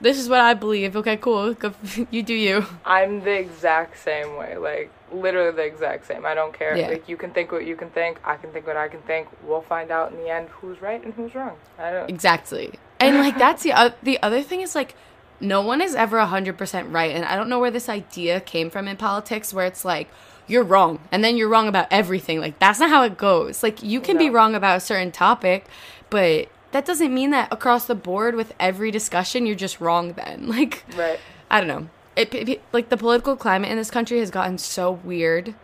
this 0.00 0.18
is 0.18 0.28
what 0.28 0.40
I 0.40 0.54
believe. 0.54 0.96
Okay, 0.96 1.16
cool. 1.16 1.54
You 2.10 2.22
do 2.22 2.34
you. 2.34 2.64
I'm 2.84 3.22
the 3.22 3.32
exact 3.32 3.98
same 3.98 4.36
way. 4.36 4.56
Like 4.56 4.90
literally 5.12 5.50
the 5.54 5.64
exact 5.64 6.06
same. 6.06 6.24
I 6.24 6.34
don't 6.34 6.56
care. 6.56 6.76
Yeah. 6.76 6.88
Like 6.88 7.08
you 7.08 7.16
can 7.16 7.32
think 7.32 7.52
what 7.52 7.66
you 7.66 7.76
can 7.76 7.90
think. 7.90 8.18
I 8.24 8.36
can 8.36 8.50
think 8.52 8.66
what 8.66 8.76
I 8.76 8.88
can 8.88 9.00
think. 9.02 9.28
We'll 9.42 9.60
find 9.60 9.90
out 9.90 10.12
in 10.12 10.18
the 10.18 10.28
end 10.28 10.48
who's 10.48 10.80
right 10.80 11.02
and 11.02 11.12
who's 11.14 11.34
wrong. 11.34 11.56
I 11.78 11.90
don't. 11.90 12.08
Exactly. 12.08 12.78
And 12.98 13.18
like 13.18 13.38
that's 13.38 13.62
the 13.62 13.72
uh, 13.72 13.90
the 14.02 14.22
other 14.22 14.42
thing 14.42 14.60
is 14.60 14.74
like 14.74 14.94
no 15.40 15.62
one 15.62 15.80
is 15.80 15.94
ever 15.94 16.18
100% 16.18 16.92
right 16.92 17.14
and 17.14 17.24
I 17.24 17.34
don't 17.36 17.48
know 17.48 17.58
where 17.58 17.70
this 17.70 17.88
idea 17.88 18.40
came 18.40 18.70
from 18.70 18.86
in 18.88 18.96
politics 18.96 19.52
where 19.54 19.66
it's 19.66 19.84
like 19.84 20.08
you're 20.46 20.64
wrong 20.64 20.98
and 21.12 21.22
then 21.22 21.36
you're 21.36 21.48
wrong 21.48 21.68
about 21.68 21.86
everything. 21.90 22.40
Like 22.40 22.58
that's 22.58 22.80
not 22.80 22.90
how 22.90 23.02
it 23.04 23.16
goes. 23.16 23.62
Like 23.62 23.82
you 23.82 24.00
can 24.00 24.18
be 24.18 24.28
wrong 24.30 24.54
about 24.54 24.76
a 24.76 24.80
certain 24.80 25.12
topic, 25.12 25.66
but 26.10 26.48
that 26.72 26.84
doesn't 26.84 27.12
mean 27.14 27.30
that 27.30 27.52
across 27.52 27.86
the 27.86 27.94
board 27.94 28.34
with 28.34 28.52
every 28.60 28.90
discussion 28.90 29.46
you're 29.46 29.54
just 29.56 29.80
wrong 29.80 30.12
then. 30.14 30.48
Like 30.48 30.84
Right. 30.96 31.20
I 31.50 31.60
don't 31.60 31.68
know. 31.68 31.88
It, 32.16 32.34
it 32.34 32.62
like 32.72 32.88
the 32.88 32.96
political 32.96 33.36
climate 33.36 33.70
in 33.70 33.76
this 33.78 33.90
country 33.90 34.18
has 34.18 34.30
gotten 34.30 34.58
so 34.58 34.90
weird 34.92 35.54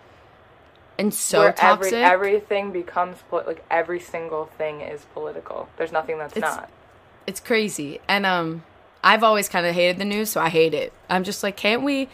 and 0.99 1.13
so 1.13 1.41
Where 1.41 1.53
toxic. 1.53 1.93
every 1.93 2.31
everything 2.31 2.73
becomes 2.73 3.19
poli- 3.29 3.45
like 3.47 3.65
every 3.71 4.01
single 4.01 4.47
thing 4.47 4.81
is 4.81 5.05
political. 5.13 5.69
There's 5.77 5.93
nothing 5.93 6.17
that's 6.19 6.37
It's- 6.37 6.57
not. 6.57 6.71
It's 7.27 7.41
crazy. 7.41 8.01
And 8.09 8.25
um 8.25 8.63
I've 9.07 9.23
always 9.23 9.49
kind 9.49 9.65
of 9.65 9.73
hated 9.73 9.99
the 9.99 10.05
news, 10.05 10.31
so 10.31 10.41
I 10.41 10.49
hate 10.49 10.75
it. 10.75 10.93
I'm 11.09 11.23
just 11.23 11.45
like, 11.45 11.57
can't 11.57 11.83
we 11.83 12.09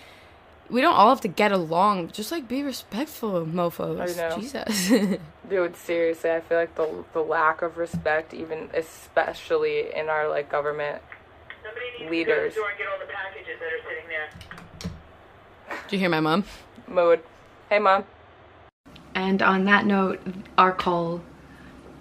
we 0.69 0.83
don't 0.83 0.93
all 0.93 1.09
have 1.09 1.23
to 1.23 1.29
get 1.29 1.51
along. 1.51 2.11
Just 2.11 2.31
like 2.31 2.47
be 2.47 2.63
respectful, 2.63 3.47
mofos. 3.47 3.99
I 3.99 4.29
know. 4.29 4.39
Jesus. 4.39 4.93
Dude, 5.49 5.75
seriously, 5.75 6.31
I 6.31 6.41
feel 6.41 6.59
like 6.59 6.75
the 6.75 7.03
the 7.15 7.21
lack 7.21 7.63
of 7.63 7.79
respect, 7.79 8.35
even 8.35 8.69
especially 8.75 9.95
in 9.95 10.11
our 10.11 10.29
like 10.29 10.51
government. 10.51 11.01
Leaders. 12.11 12.27
to 12.29 12.35
go 12.35 12.35
to 12.35 12.45
the 12.45 12.51
store 12.51 12.69
and 12.69 12.79
get 12.79 12.87
all 12.89 12.99
the 12.99 13.13
packages 13.13 13.59
that 13.59 13.73
are 13.73 13.83
sitting 13.89 14.09
there. 14.09 15.79
Did 15.85 15.93
you 15.93 15.99
hear 15.99 16.09
my 16.11 16.21
mom? 16.21 16.45
Mood. 16.89 17.21
Hey, 17.71 17.79
mom. 17.79 18.05
And 19.15 19.41
on 19.41 19.65
that 19.65 19.87
note, 19.87 20.21
our 20.59 20.73
call 20.73 21.23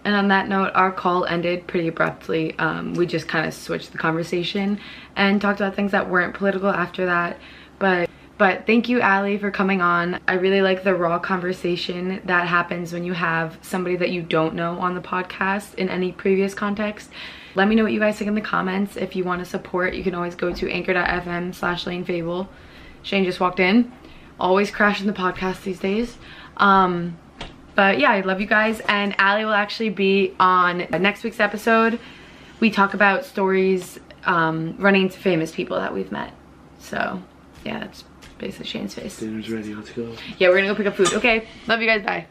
and 0.04 0.16
on 0.16 0.30
that 0.30 0.48
note, 0.48 0.72
our 0.74 0.92
call 0.92 1.26
ended 1.26 1.68
pretty 1.68 1.88
abruptly. 1.88 2.58
Um, 2.58 2.94
we 2.94 3.06
just 3.06 3.28
kind 3.28 3.46
of 3.46 3.54
switched 3.54 3.92
the 3.92 3.98
conversation 3.98 4.80
and 5.16 5.42
talked 5.42 5.60
about 5.60 5.76
things 5.76 5.92
that 5.92 6.10
weren't 6.10 6.34
political 6.34 6.70
after 6.70 7.06
that. 7.06 7.38
But 7.80 8.10
but 8.38 8.66
thank 8.66 8.90
you, 8.90 9.00
Allye, 9.02 9.40
for 9.40 9.52
coming 9.52 9.82
on. 9.82 10.20
I 10.28 10.34
really 10.34 10.64
like 10.64 10.84
the 10.84 10.96
raw 10.96 11.20
conversation 11.20 12.22
that 12.26 12.48
happens 12.48 12.92
when 12.92 13.04
you 13.04 13.14
have 13.14 13.60
somebody 13.62 13.96
that 13.98 14.10
you 14.10 14.24
don't 14.24 14.56
know 14.56 14.80
on 14.80 14.96
the 14.96 15.02
podcast 15.02 15.76
in 15.76 15.90
any 15.90 16.12
previous 16.12 16.56
context. 16.56 17.12
Let 17.54 17.68
me 17.68 17.76
know 17.76 17.84
what 17.84 17.92
you 17.92 18.00
guys 18.00 18.18
think 18.18 18.30
in 18.30 18.34
the 18.34 18.42
comments. 18.42 18.98
If 18.98 19.16
you 19.16 19.24
want 19.24 19.44
to 19.44 19.46
support, 19.46 19.94
you 19.94 20.04
can 20.04 20.16
always 20.16 20.34
go 20.34 20.52
to 20.52 20.72
anchor.fm 20.72 21.54
slash 21.54 21.86
Layne 21.86 22.04
Fable. 22.04 22.50
Shane 23.04 23.26
just 23.26 23.40
walked 23.40 23.60
in. 23.60 23.92
Always 24.40 24.72
crashing 24.72 25.06
the 25.06 25.14
podcast 25.14 25.62
these 25.62 25.80
days. 25.80 26.18
Um, 26.58 27.20
but 27.76 28.00
yeah, 28.00 28.12
I 28.12 28.22
love 28.22 28.42
you 28.42 28.48
guys. 28.48 28.82
And 28.88 29.18
Allye 29.18 29.46
will 29.46 29.54
actually 29.54 29.90
be 29.90 30.36
on 30.40 30.88
next 30.92 31.24
week's 31.24 31.40
episode. 31.40 32.00
We 32.60 32.70
talk 32.70 32.94
about 32.94 33.26
stories 33.26 34.00
um, 34.26 34.76
running 34.78 35.04
into 35.04 35.18
famous 35.20 35.52
people 35.52 35.78
that 35.78 35.94
we've 35.94 36.12
met. 36.12 36.34
So 36.80 37.22
yeah, 37.64 37.80
that's 37.80 38.04
basically 38.38 38.68
Shane's 38.68 38.94
face. 38.94 39.20
Dinner's 39.20 39.50
ready, 39.50 39.74
let's 39.74 39.92
go. 39.92 40.14
Yeah, 40.38 40.50
we're 40.50 40.58
gonna 40.58 40.68
go 40.68 40.76
pick 40.76 40.88
up 40.88 40.96
food. 40.96 41.14
Okay, 41.14 41.48
love 41.68 41.82
you 41.82 41.88
guys. 41.88 42.04
Bye. 42.04 42.28